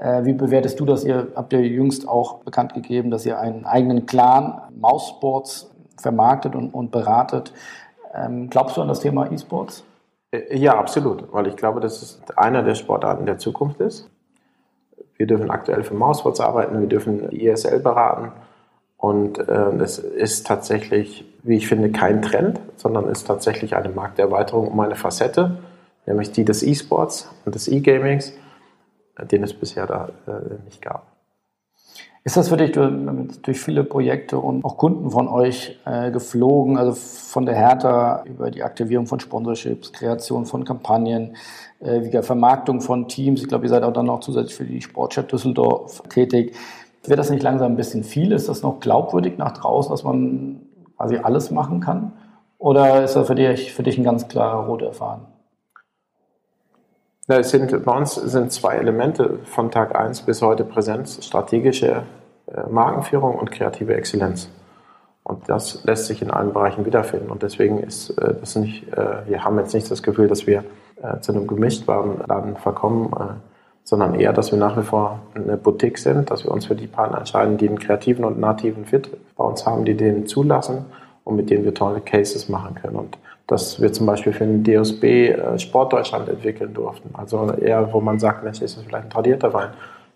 [0.00, 1.04] Äh, wie bewertest du das?
[1.04, 6.74] Ihr habt ja jüngst auch bekannt gegeben, dass ihr einen eigenen Clan Mouse-Sports vermarktet und,
[6.74, 7.52] und beratet.
[8.14, 9.84] Ähm, glaubst du an das Thema E-Sports?
[10.30, 14.08] Äh, ja, absolut, weil ich glaube, dass es einer der Sportarten der Zukunft ist.
[15.16, 18.32] Wir dürfen aktuell für Mousebots arbeiten, wir dürfen ESL beraten
[18.96, 24.68] und äh, es ist tatsächlich, wie ich finde, kein Trend, sondern ist tatsächlich eine Markterweiterung
[24.68, 25.58] um eine Facette,
[26.06, 28.32] nämlich die des E-Sports und des E-Gamings,
[29.30, 31.09] den es bisher da äh, nicht gab.
[32.22, 36.92] Ist das für dich durch, viele Projekte und auch Kunden von euch äh, geflogen, also
[36.92, 41.36] von der Hertha über die Aktivierung von Sponsorships, Kreation von Kampagnen,
[41.80, 43.40] äh, wie Vermarktung von Teams?
[43.40, 46.54] Ich glaube, ihr seid auch dann noch zusätzlich für die Sportchat Düsseldorf tätig.
[47.04, 48.32] Wird das nicht langsam ein bisschen viel?
[48.32, 50.60] Ist das noch glaubwürdig nach draußen, dass man
[50.98, 52.12] quasi alles machen kann?
[52.58, 55.29] Oder ist das für dich, für dich ein ganz klarer roter Faden?
[57.30, 62.02] Ja, es sind, bei uns sind zwei Elemente von Tag 1 bis heute Präsenz, strategische
[62.48, 64.50] äh, Markenführung und kreative Exzellenz.
[65.22, 67.30] Und das lässt sich in allen Bereichen wiederfinden.
[67.30, 70.64] Und deswegen ist äh, das nicht, äh, wir haben jetzt nicht das Gefühl, dass wir
[71.00, 73.34] äh, zu einem Gemischtwarenladen verkommen, äh,
[73.84, 76.88] sondern eher, dass wir nach wie vor eine Boutique sind, dass wir uns für die
[76.88, 80.86] Partner entscheiden, die einen kreativen und nativen Fit bei uns haben, die den zulassen
[81.22, 82.96] und mit denen wir tolle Cases machen können.
[82.96, 83.18] Und
[83.50, 87.10] dass wir zum Beispiel für den DSB äh, Sportdeutschland entwickeln durften.
[87.14, 89.70] Also eher, wo man sagt, Mensch, ist das vielleicht ein tradierter Wein.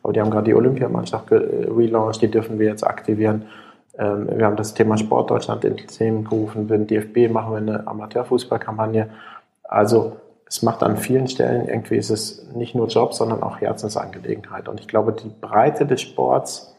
[0.05, 3.47] Aber die haben gerade die Olympiamannschaft relaunched, die dürfen wir jetzt aktivieren.
[3.99, 6.69] Ähm, wir haben das Thema Sportdeutschland ins Leben gerufen.
[6.69, 9.11] Für den DFB machen wir eine Amateurfußballkampagne.
[9.65, 10.17] Also
[10.47, 14.69] es macht an vielen Stellen irgendwie ist es nicht nur Job, sondern auch Herzensangelegenheit.
[14.69, 16.77] Und ich glaube, die Breite des Sports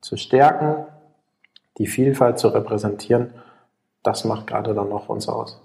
[0.00, 0.86] zu stärken,
[1.76, 3.34] die Vielfalt zu repräsentieren,
[4.02, 5.60] das macht gerade dann noch uns aus.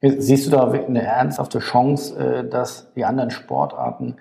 [0.00, 4.16] Siehst du da eine ernsthafte Chance, äh, dass die anderen Sportarten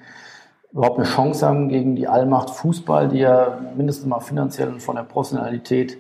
[0.72, 4.96] überhaupt eine Chance haben gegen die Allmacht Fußball, die ja mindestens mal finanziell und von
[4.96, 5.98] der Professionalität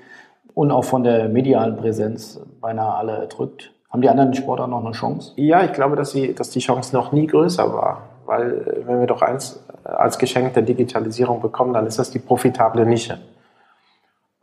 [0.53, 3.71] und auch von der medialen Präsenz beinahe alle erdrückt?
[3.89, 5.33] Haben die anderen Sportarten noch eine Chance?
[5.35, 8.09] Ja, ich glaube, dass, sie, dass die Chance noch nie größer war.
[8.25, 12.19] Weil äh, wenn wir doch eins als Geschenk der Digitalisierung bekommen, dann ist das die
[12.19, 13.19] profitable Nische.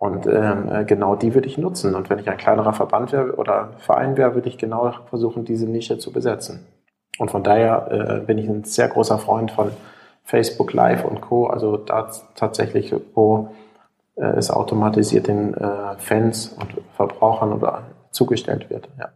[0.05, 1.95] Und ähm, äh, genau die würde ich nutzen.
[1.95, 5.65] Und wenn ich ein kleinerer Verband wäre oder Verein wäre, würde ich genau versuchen, diese
[5.67, 6.67] Nische zu besetzen.
[7.19, 9.71] Und von daher äh, bin ich ein sehr großer Freund von
[10.23, 11.47] Facebook Live und Co.
[11.47, 13.49] Also da tatsächlich, wo
[14.17, 18.91] äh, es automatisiert den äh, Fans und Verbrauchern oder zugestellt wird.
[18.99, 19.09] Ja.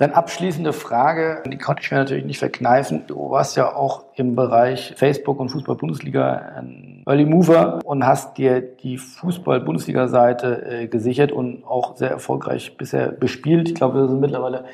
[0.00, 3.04] Dann abschließende Frage, die konnte ich mir natürlich nicht verkneifen.
[3.06, 8.62] Du warst ja auch im Bereich Facebook und Fußball-Bundesliga ein Early Mover und hast dir
[8.62, 13.68] die Fußball-Bundesliga-Seite äh, gesichert und auch sehr erfolgreich bisher bespielt.
[13.68, 14.64] Ich glaube, das sind mittlerweile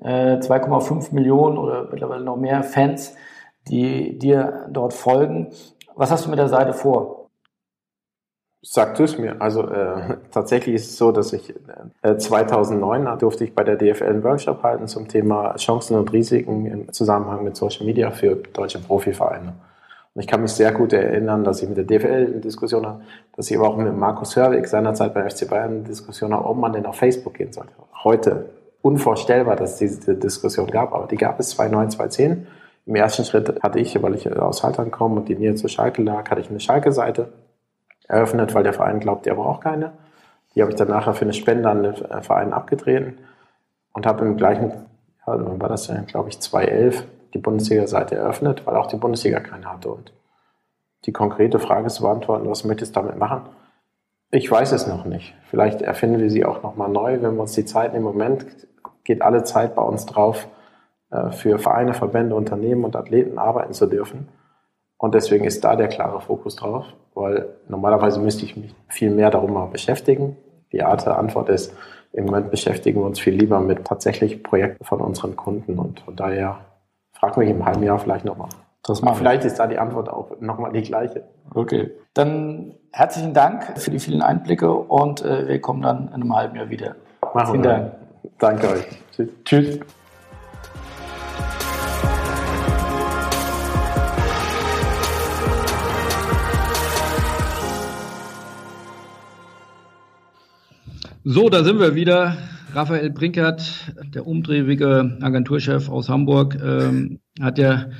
[0.00, 3.16] äh, 2,5 Millionen oder mittlerweile noch mehr Fans,
[3.66, 5.48] die dir dort folgen.
[5.96, 7.17] Was hast du mit der Seite vor?
[8.60, 9.40] Sag du es mir.
[9.40, 11.54] Also äh, tatsächlich ist es so, dass ich
[12.02, 16.66] äh, 2009 durfte ich bei der DFL einen Workshop halten zum Thema Chancen und Risiken
[16.66, 19.54] im Zusammenhang mit Social Media für deutsche Profivereine.
[20.14, 23.02] Und ich kann mich sehr gut erinnern, dass ich mit der DFL eine Diskussion habe,
[23.36, 26.56] dass ich aber auch mit Markus Hörwig seinerzeit bei FC Bayern eine Diskussion habe, ob
[26.56, 27.72] man denn auf Facebook gehen sollte.
[28.02, 28.46] Heute
[28.82, 32.46] unvorstellbar, dass es diese Diskussion gab, aber die gab es 2009, 2010.
[32.86, 36.02] Im ersten Schritt hatte ich, weil ich aus Haltern komme und die Nähe zur Schalke
[36.02, 37.28] lag, hatte ich eine Schalke-Seite
[38.08, 39.92] eröffnet, weil der Verein glaubt, er braucht keine.
[40.54, 43.18] Die habe ich dann nachher für eine Spende an den Verein abgetreten
[43.92, 44.72] und habe im gleichen,
[45.26, 47.04] ja, war das glaube ich, 2011,
[47.34, 49.90] die Bundesliga-Seite eröffnet, weil auch die Bundesliga keine hatte.
[49.90, 50.12] Und
[51.04, 53.42] die konkrete Frage zu beantworten, was möchtest du damit machen?
[54.30, 55.34] Ich weiß es noch nicht.
[55.48, 58.46] Vielleicht erfinden wir sie auch nochmal neu, wenn wir uns die Zeit im Moment
[59.04, 60.48] geht alle Zeit bei uns drauf,
[61.10, 64.28] äh, für Vereine, Verbände, Unternehmen und Athleten arbeiten zu dürfen.
[64.98, 66.84] Und deswegen ist da der klare Fokus drauf,
[67.14, 70.36] weil normalerweise müsste ich mich viel mehr darum mal beschäftigen.
[70.72, 71.74] Die Art der Antwort ist,
[72.12, 76.16] im Moment beschäftigen wir uns viel lieber mit tatsächlich Projekten von unseren Kunden und von
[76.16, 76.58] daher
[77.12, 78.48] frag mich im halben Jahr vielleicht nochmal.
[78.82, 81.24] Das machen Vielleicht ist da die Antwort auch nochmal die gleiche.
[81.54, 81.90] Okay.
[82.14, 86.56] Dann herzlichen Dank für die vielen Einblicke und äh, wir kommen dann in einem halben
[86.56, 86.96] Jahr wieder.
[87.34, 87.70] Machen Vielen wir.
[87.70, 87.92] Dank.
[88.38, 88.86] Danke euch.
[89.12, 89.28] Tschüss.
[89.44, 89.80] Tschüss.
[101.30, 102.38] So, da sind wir wieder.
[102.72, 107.90] Raphael Brinkert, der umtriebige Agenturchef aus Hamburg, ähm, hat ja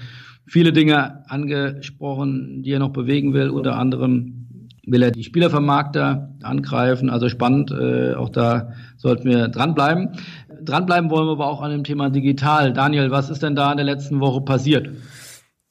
[0.46, 3.50] viele Dinge angesprochen, die er noch bewegen will.
[3.50, 7.10] Unter anderem will er die Spielervermarkter angreifen.
[7.10, 10.12] Also spannend, äh, auch da sollten wir dranbleiben.
[10.62, 12.72] Dranbleiben wollen wir aber auch an dem Thema digital.
[12.72, 14.88] Daniel, was ist denn da in der letzten Woche passiert?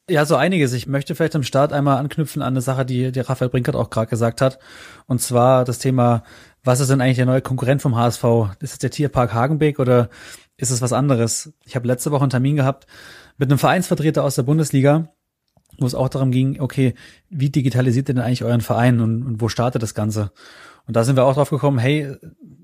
[0.10, 0.72] Ja, so einiges.
[0.72, 3.90] Ich möchte vielleicht am Start einmal anknüpfen an eine Sache, die, die Raphael Brinkert auch
[3.90, 4.58] gerade gesagt hat.
[5.06, 6.24] Und zwar das Thema,
[6.64, 8.24] was ist denn eigentlich der neue Konkurrent vom HSV?
[8.62, 10.10] Ist es der Tierpark Hagenbeek oder
[10.56, 11.52] ist es was anderes?
[11.66, 12.88] Ich habe letzte Woche einen Termin gehabt
[13.38, 15.10] mit einem Vereinsvertreter aus der Bundesliga,
[15.78, 16.94] wo es auch darum ging, okay,
[17.30, 20.32] wie digitalisiert ihr denn eigentlich euren Verein und, und wo startet das Ganze?
[20.88, 22.16] Und da sind wir auch drauf gekommen, hey,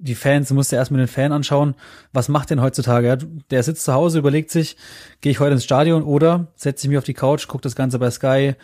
[0.04, 1.76] die Fans, du musst dir erstmal den Fan anschauen,
[2.12, 3.18] was macht denn heutzutage?
[3.52, 4.76] Der sitzt zu Hause, überlegt sich,
[5.22, 8.00] gehe ich heute ins Stadion oder setze ich mich auf die Couch, gucke das Ganze
[8.00, 8.56] bei Sky,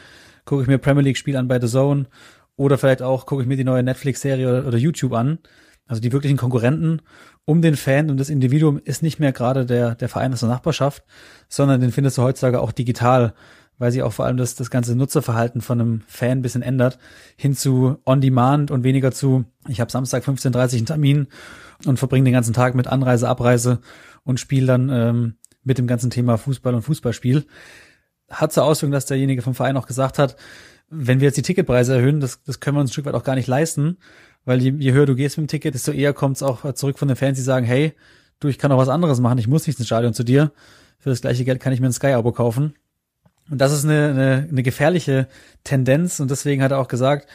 [0.44, 2.08] gucke ich mir Premier League Spiel an bei The Zone
[2.58, 5.40] oder vielleicht auch gucke ich mir die neue Netflix-Serie oder, oder YouTube an.
[5.88, 7.02] Also die wirklichen Konkurrenten
[7.46, 10.50] um den Fan und das Individuum ist nicht mehr gerade der, der Verein aus der
[10.50, 11.04] Nachbarschaft,
[11.48, 13.34] sondern den findest du heutzutage auch digital,
[13.80, 17.00] weil sie auch vor allem das, das ganze Nutzerverhalten von einem Fan ein bisschen ändert,
[17.38, 21.28] hin zu On-Demand und weniger zu, ich habe Samstag 15.30 Uhr einen Termin
[21.86, 23.80] und verbringe den ganzen Tag mit Anreise, Abreise
[24.24, 27.46] und spiele dann ähm, mit dem ganzen Thema Fußball und Fußballspiel.
[28.30, 30.36] Hat zur Auswirkung, dass derjenige vom Verein auch gesagt hat,
[30.90, 33.24] wenn wir jetzt die Ticketpreise erhöhen, das, das können wir uns ein Stück weit auch
[33.24, 33.98] gar nicht leisten,
[34.44, 37.00] weil je, je höher du gehst mit dem Ticket, desto eher kommt es auch zurück
[37.00, 37.94] von den Fans, die sagen, hey,
[38.40, 40.52] du, ich kann auch was anderes machen, ich muss nicht ins Stadion zu dir.
[40.98, 42.74] Für das gleiche Geld kann ich mir ein Sky-Abo kaufen.
[43.50, 45.28] Und das ist eine, eine, eine gefährliche
[45.64, 47.28] Tendenz und deswegen hat er auch gesagt,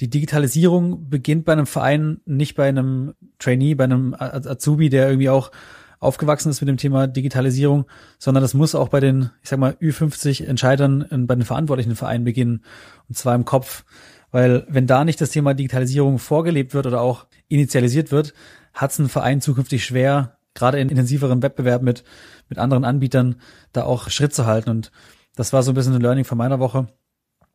[0.00, 5.30] die Digitalisierung beginnt bei einem Verein, nicht bei einem Trainee, bei einem Azubi, der irgendwie
[5.30, 5.50] auch
[5.98, 7.86] aufgewachsen ist mit dem Thema Digitalisierung,
[8.18, 12.24] sondern das muss auch bei den, ich sag mal, Ü50 Entscheidern bei den verantwortlichen Vereinen
[12.24, 12.62] beginnen.
[13.08, 13.84] Und zwar im Kopf.
[14.30, 18.34] Weil wenn da nicht das Thema Digitalisierung vorgelebt wird oder auch initialisiert wird,
[18.74, 22.04] hat es ein Verein zukünftig schwer, gerade in intensiveren Wettbewerb mit,
[22.48, 23.36] mit anderen Anbietern,
[23.72, 24.68] da auch Schritt zu halten.
[24.68, 24.90] Und
[25.36, 26.88] das war so ein bisschen ein Learning von meiner Woche.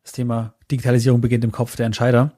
[0.04, 2.32] Das Thema Digitalisierung beginnt im Kopf der Entscheider.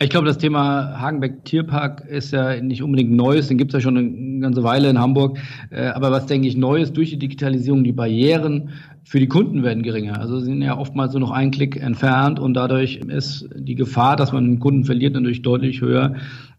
[0.00, 3.80] Ich glaube, das Thema Hagenbeck Tierpark ist ja nicht unbedingt Neues, den gibt es ja
[3.80, 5.38] schon eine ganze Weile in Hamburg.
[5.72, 8.70] Aber was denke ich Neues durch die Digitalisierung, die Barrieren
[9.02, 10.20] für die Kunden werden geringer.
[10.20, 14.14] Also sie sind ja oftmals so noch einen Klick entfernt und dadurch ist die Gefahr,
[14.14, 16.14] dass man einen Kunden verliert, natürlich deutlich höher,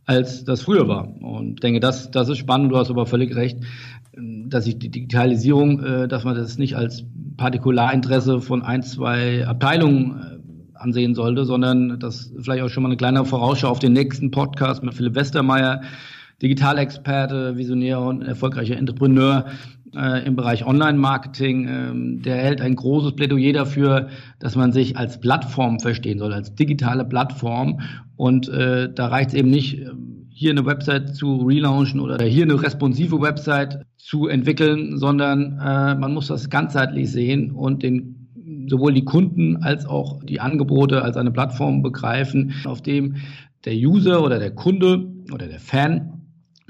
[0.05, 1.07] als das früher war.
[1.21, 3.59] Und ich denke, das, das ist spannend, du hast aber völlig recht,
[4.17, 7.05] dass sich die Digitalisierung, dass man das nicht als
[7.39, 13.25] Partikularinteresse von ein, zwei Abteilungen ansehen sollte, sondern das vielleicht auch schon mal eine kleine
[13.25, 15.81] Vorausschau auf den nächsten Podcast mit Philipp Westermeier,
[16.41, 19.45] Digitalexperte, Visionär und erfolgreicher Entrepreneur
[19.95, 21.67] äh, im Bereich Online-Marketing.
[21.67, 24.09] Ähm, der hält ein großes Plädoyer dafür,
[24.39, 27.81] dass man sich als Plattform verstehen soll, als digitale Plattform.
[28.15, 29.85] Und äh, da reicht es eben nicht,
[30.39, 36.13] hier eine Website zu relaunchen oder hier eine responsive Website zu entwickeln, sondern äh, man
[36.13, 41.31] muss das ganzheitlich sehen und den sowohl die Kunden als auch die Angebote als eine
[41.31, 43.17] Plattform begreifen, auf dem
[43.65, 46.18] der User oder der Kunde oder der Fan,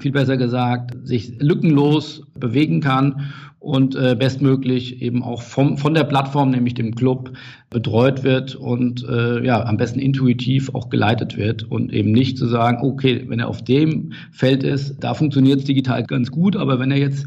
[0.00, 6.04] viel besser gesagt, sich lückenlos bewegen kann und äh, bestmöglich eben auch vom, von der
[6.04, 7.32] Plattform, nämlich dem Club,
[7.68, 12.46] betreut wird und äh, ja, am besten intuitiv auch geleitet wird und eben nicht zu
[12.46, 16.80] sagen, okay, wenn er auf dem Feld ist, da funktioniert es digital ganz gut, aber
[16.80, 17.26] wenn er jetzt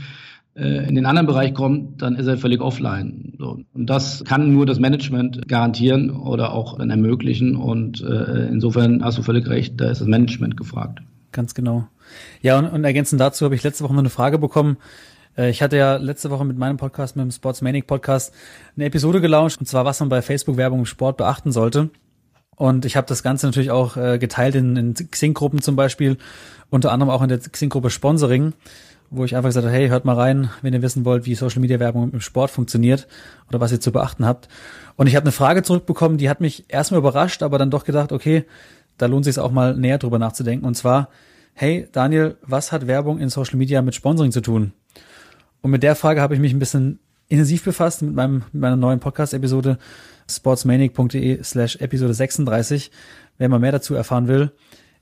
[0.55, 3.33] in den anderen Bereich kommt, dann ist er völlig offline.
[3.39, 3.61] So.
[3.73, 7.55] Und das kann nur das Management garantieren oder auch dann ermöglichen.
[7.55, 10.99] Und äh, insofern hast du völlig recht, da ist das Management gefragt.
[11.31, 11.87] Ganz genau.
[12.41, 14.77] Ja, und, und ergänzend dazu habe ich letzte Woche noch eine Frage bekommen.
[15.35, 18.35] Ich hatte ja letzte Woche mit meinem Podcast, mit dem Sportsmanic Podcast,
[18.75, 21.89] eine Episode gelauncht, und zwar, was man bei Facebook-Werbung im Sport beachten sollte.
[22.55, 26.17] Und ich habe das Ganze natürlich auch äh, geteilt in, in Xing-Gruppen zum Beispiel,
[26.69, 28.53] unter anderem auch in der Xing-Gruppe Sponsoring
[29.13, 31.61] wo ich einfach gesagt habe, hey, hört mal rein, wenn ihr wissen wollt, wie Social
[31.61, 33.07] Media Werbung im Sport funktioniert
[33.47, 34.47] oder was ihr zu beachten habt.
[34.95, 38.11] Und ich habe eine Frage zurückbekommen, die hat mich erstmal überrascht, aber dann doch gedacht,
[38.11, 38.45] okay,
[38.97, 40.65] da lohnt sich auch mal näher drüber nachzudenken.
[40.65, 41.09] Und zwar,
[41.53, 44.73] hey, Daniel, was hat Werbung in Social Media mit Sponsoring zu tun?
[45.61, 46.99] Und mit der Frage habe ich mich ein bisschen
[47.29, 49.77] intensiv befasst mit, meinem, mit meiner neuen Podcast-Episode
[50.29, 52.91] sportsmanic.de slash Episode 36.
[53.37, 54.51] Wer mal mehr dazu erfahren will,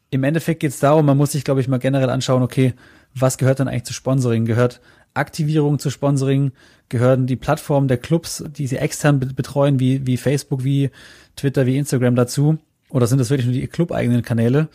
[0.09, 2.73] Im Endeffekt geht es darum, man muss sich, glaube ich, mal generell anschauen, okay,
[3.15, 4.45] was gehört dann eigentlich zu Sponsoring?
[4.45, 4.81] Gehört
[5.13, 6.51] Aktivierung zu Sponsoring?
[6.89, 10.89] Gehören die Plattformen der Clubs, die sie extern betreuen, wie, wie Facebook, wie
[11.37, 12.57] Twitter, wie Instagram dazu?
[12.89, 14.67] Oder sind das wirklich nur die club-eigenen Kanäle?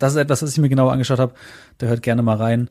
[0.00, 1.34] Das ist etwas, was ich mir genauer angeschaut habe.
[1.78, 2.68] Da hört gerne mal rein.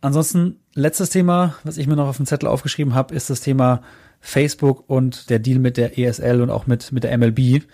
[0.00, 3.82] Ansonsten, letztes Thema, was ich mir noch auf dem Zettel aufgeschrieben habe, ist das Thema
[4.20, 7.38] Facebook und der Deal mit der ESL und auch mit, mit der MLB.
[7.38, 7.66] Ich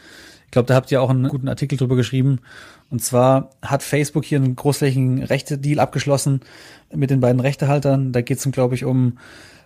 [0.50, 2.40] glaube, da habt ihr auch einen guten Artikel drüber geschrieben.
[2.90, 6.40] Und zwar hat Facebook hier einen großflächigen Rechte-Deal abgeschlossen
[6.92, 8.12] mit den beiden Rechtehaltern.
[8.12, 9.18] Da geht es, glaube ich, um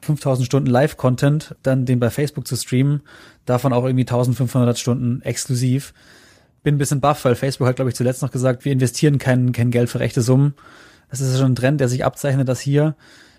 [0.02, 3.02] 5000 Stunden Live-Content, dann den bei Facebook zu streamen.
[3.44, 5.92] Davon auch irgendwie 1500 Stunden exklusiv.
[6.62, 9.52] Bin ein bisschen baff, weil Facebook hat, glaube ich, zuletzt noch gesagt, wir investieren kein,
[9.52, 10.54] kein Geld für rechte Summen.
[11.10, 12.96] Das ist schon ein Trend, der sich abzeichnet, dass hier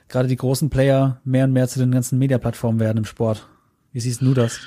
[0.07, 3.47] gerade die großen Player mehr und mehr zu den ganzen Media-Plattformen werden im Sport.
[3.91, 4.59] Wie siehst du das?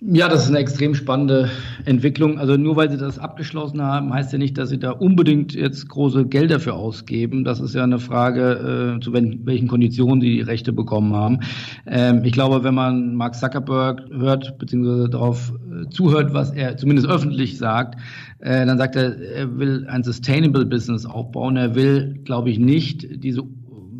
[0.00, 1.50] Ja, das ist eine extrem spannende
[1.84, 2.38] Entwicklung.
[2.38, 5.88] Also nur weil sie das abgeschlossen haben, heißt ja nicht, dass sie da unbedingt jetzt
[5.88, 7.42] große Gelder für ausgeben.
[7.42, 11.40] Das ist ja eine Frage, äh, zu welchen Konditionen sie die Rechte bekommen haben.
[11.84, 17.08] Ähm, ich glaube, wenn man Mark Zuckerberg hört, beziehungsweise darauf äh, zuhört, was er zumindest
[17.08, 17.98] öffentlich sagt,
[18.38, 21.56] äh, dann sagt er, er will ein Sustainable Business aufbauen.
[21.56, 23.42] Er will, glaube ich, nicht diese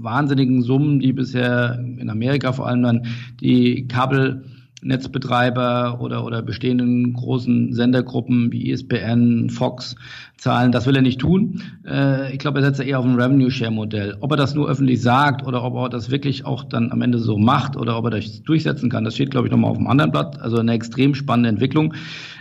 [0.01, 3.07] wahnsinnigen Summen, die bisher in Amerika vor allem dann
[3.41, 4.45] die Kabel
[4.83, 9.97] Netzbetreiber oder, oder bestehenden großen Sendergruppen wie ESPN, Fox
[10.37, 10.71] zahlen.
[10.71, 11.63] Das will er nicht tun.
[11.85, 14.19] Äh, ich glaube, er setzt eher auf ein Revenue-Share-Modell.
[14.21, 17.19] Ob er das nur öffentlich sagt oder ob er das wirklich auch dann am Ende
[17.19, 19.89] so macht oder ob er das durchsetzen kann, das steht, glaube ich, nochmal auf dem
[19.89, 20.41] anderen Blatt.
[20.41, 21.95] Also eine extrem spannende Entwicklung.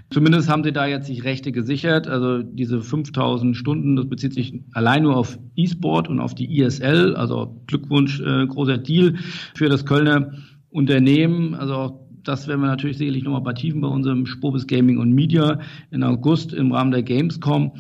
[0.10, 2.08] Zumindest haben sie da jetzt sich Rechte gesichert.
[2.08, 7.16] Also diese 5000 Stunden, das bezieht sich allein nur auf E-Sport und auf die ISL.
[7.16, 9.16] Also Glückwunsch, äh, großer Deal
[9.56, 10.34] für das Kölner
[10.70, 11.56] Unternehmen.
[11.56, 15.60] Also auch das werden wir natürlich sicherlich nochmal vertiefen bei unserem Spobis Gaming und Media
[15.92, 17.72] in August im Rahmen der Gamescom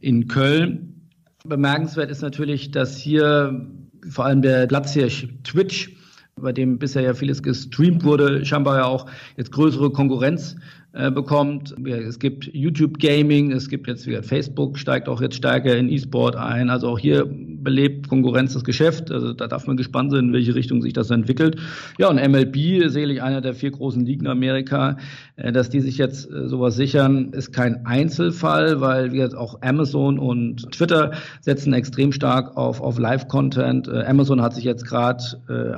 [0.00, 1.08] in Köln.
[1.44, 3.66] Bemerkenswert ist natürlich, dass hier
[4.10, 5.96] vor allem der Platzhirsch Twitch,
[6.34, 10.56] bei dem bisher ja vieles gestreamt wurde, scheinbar ja auch jetzt größere Konkurrenz
[10.94, 11.74] äh, bekommt.
[11.86, 16.36] Es gibt YouTube Gaming, es gibt jetzt wieder Facebook, steigt auch jetzt stärker in E-Sport
[16.36, 16.68] ein.
[16.68, 19.10] Also auch hier belebt Konkurrenz das Geschäft.
[19.10, 21.56] Also da darf man gespannt sein, in welche Richtung sich das entwickelt.
[21.96, 24.98] Ja, und MLB, sicherlich einer der vier großen Ligen Amerika,
[25.36, 29.62] äh, dass die sich jetzt äh, sowas sichern, ist kein Einzelfall, weil wir jetzt auch
[29.62, 33.88] Amazon und Twitter setzen extrem stark auf, auf Live-Content.
[33.88, 35.22] Amazon hat sich jetzt gerade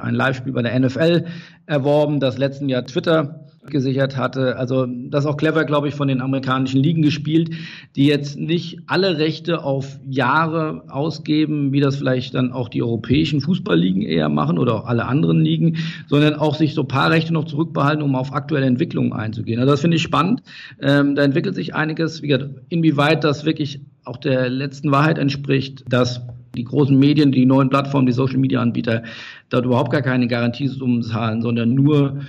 [0.03, 1.25] ein Live-Spiel bei der NFL
[1.67, 4.57] erworben, das letzten Jahr Twitter gesichert hatte.
[4.57, 7.51] Also das ist auch clever, glaube ich, von den amerikanischen Ligen gespielt,
[7.97, 13.41] die jetzt nicht alle Rechte auf Jahre ausgeben, wie das vielleicht dann auch die europäischen
[13.41, 17.45] Fußballligen eher machen oder auch alle anderen Ligen, sondern auch sich so paar Rechte noch
[17.45, 19.59] zurückbehalten, um auf aktuelle Entwicklungen einzugehen.
[19.61, 20.43] Also das finde ich spannend.
[20.81, 22.23] Ähm, da entwickelt sich einiges.
[22.23, 26.21] Wie gesagt, inwieweit das wirklich auch der letzten Wahrheit entspricht, dass
[26.55, 29.03] die großen Medien, die neuen Plattformen, die Social Media Anbieter
[29.51, 32.21] dort überhaupt gar keine Garantiesummen zahlen, sondern nur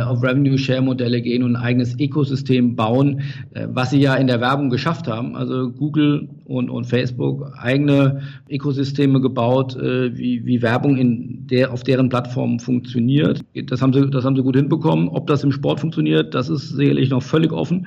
[0.00, 3.22] auf Revenue Share Modelle gehen und ein eigenes Ökosystem bauen,
[3.54, 5.34] äh, was sie ja in der Werbung geschafft haben.
[5.34, 11.82] Also Google und, und Facebook eigene Ökosysteme gebaut, äh, wie, wie Werbung in der, auf
[11.82, 13.40] deren Plattformen funktioniert.
[13.54, 15.08] Das haben sie, das haben sie gut hinbekommen.
[15.08, 17.86] Ob das im Sport funktioniert, das ist sicherlich noch völlig offen.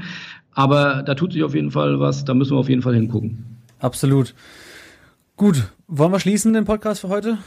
[0.53, 3.45] Aber da tut sich auf jeden Fall was, da müssen wir auf jeden Fall hingucken.
[3.80, 4.34] Absolut.
[5.38, 7.38] Gut, wollen wir schließen den Podcast für heute?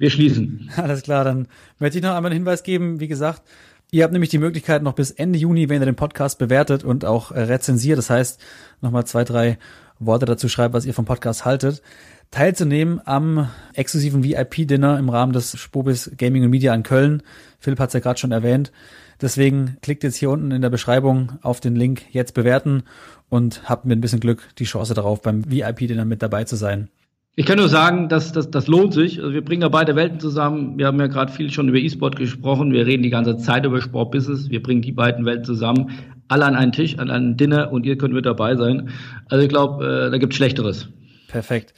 [0.00, 0.70] Wir schließen.
[0.76, 1.46] Alles klar, dann
[1.78, 3.00] möchte ich noch einmal einen Hinweis geben.
[3.00, 3.42] Wie gesagt,
[3.90, 7.04] ihr habt nämlich die Möglichkeit noch bis Ende Juni, wenn ihr den Podcast bewertet und
[7.04, 8.40] auch äh, rezensiert, das heißt,
[8.80, 9.58] nochmal zwei, drei
[9.98, 11.82] Worte dazu schreibt, was ihr vom Podcast haltet,
[12.30, 17.22] teilzunehmen am exklusiven VIP-Dinner im Rahmen des Spobis Gaming und Media in Köln.
[17.58, 18.72] Philipp hat es ja gerade schon erwähnt.
[19.20, 22.84] Deswegen klickt jetzt hier unten in der Beschreibung auf den Link jetzt bewerten
[23.28, 26.88] und habt mit ein bisschen Glück die Chance darauf, beim VIP-Dinner mit dabei zu sein.
[27.36, 29.20] Ich kann nur sagen, dass das, das lohnt sich.
[29.20, 30.76] Also wir bringen da beide Welten zusammen.
[30.78, 32.72] Wir haben ja gerade viel schon über E-Sport gesprochen.
[32.72, 34.50] Wir reden die ganze Zeit über Sportbusiness.
[34.50, 35.90] Wir bringen die beiden Welten zusammen.
[36.28, 38.90] Alle an einen Tisch, an einen Dinner und ihr könnt mit dabei sein.
[39.28, 40.88] Also ich glaube, äh, da gibt Schlechteres.
[41.28, 41.72] Perfekt.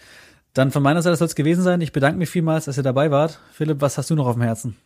[0.55, 1.80] Dann von meiner Seite soll es gewesen sein.
[1.80, 3.38] Ich bedanke mich vielmals, dass ihr dabei wart.
[3.53, 4.76] Philipp, was hast du noch auf dem Herzen?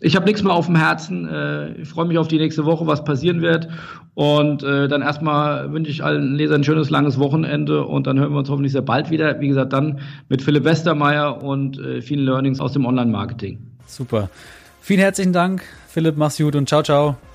[0.00, 1.28] Ich habe nichts mehr auf dem Herzen.
[1.28, 3.68] Äh, ich freue mich auf die nächste Woche, was passieren wird.
[4.14, 8.32] Und äh, dann erstmal wünsche ich allen Lesern ein schönes, langes Wochenende und dann hören
[8.32, 9.40] wir uns hoffentlich sehr bald wieder.
[9.40, 13.58] Wie gesagt, dann mit Philipp Westermeier und äh, vielen Learnings aus dem Online-Marketing.
[13.86, 14.28] Super.
[14.80, 17.29] Vielen herzlichen Dank, Philipp, mach's gut und ciao, ciao.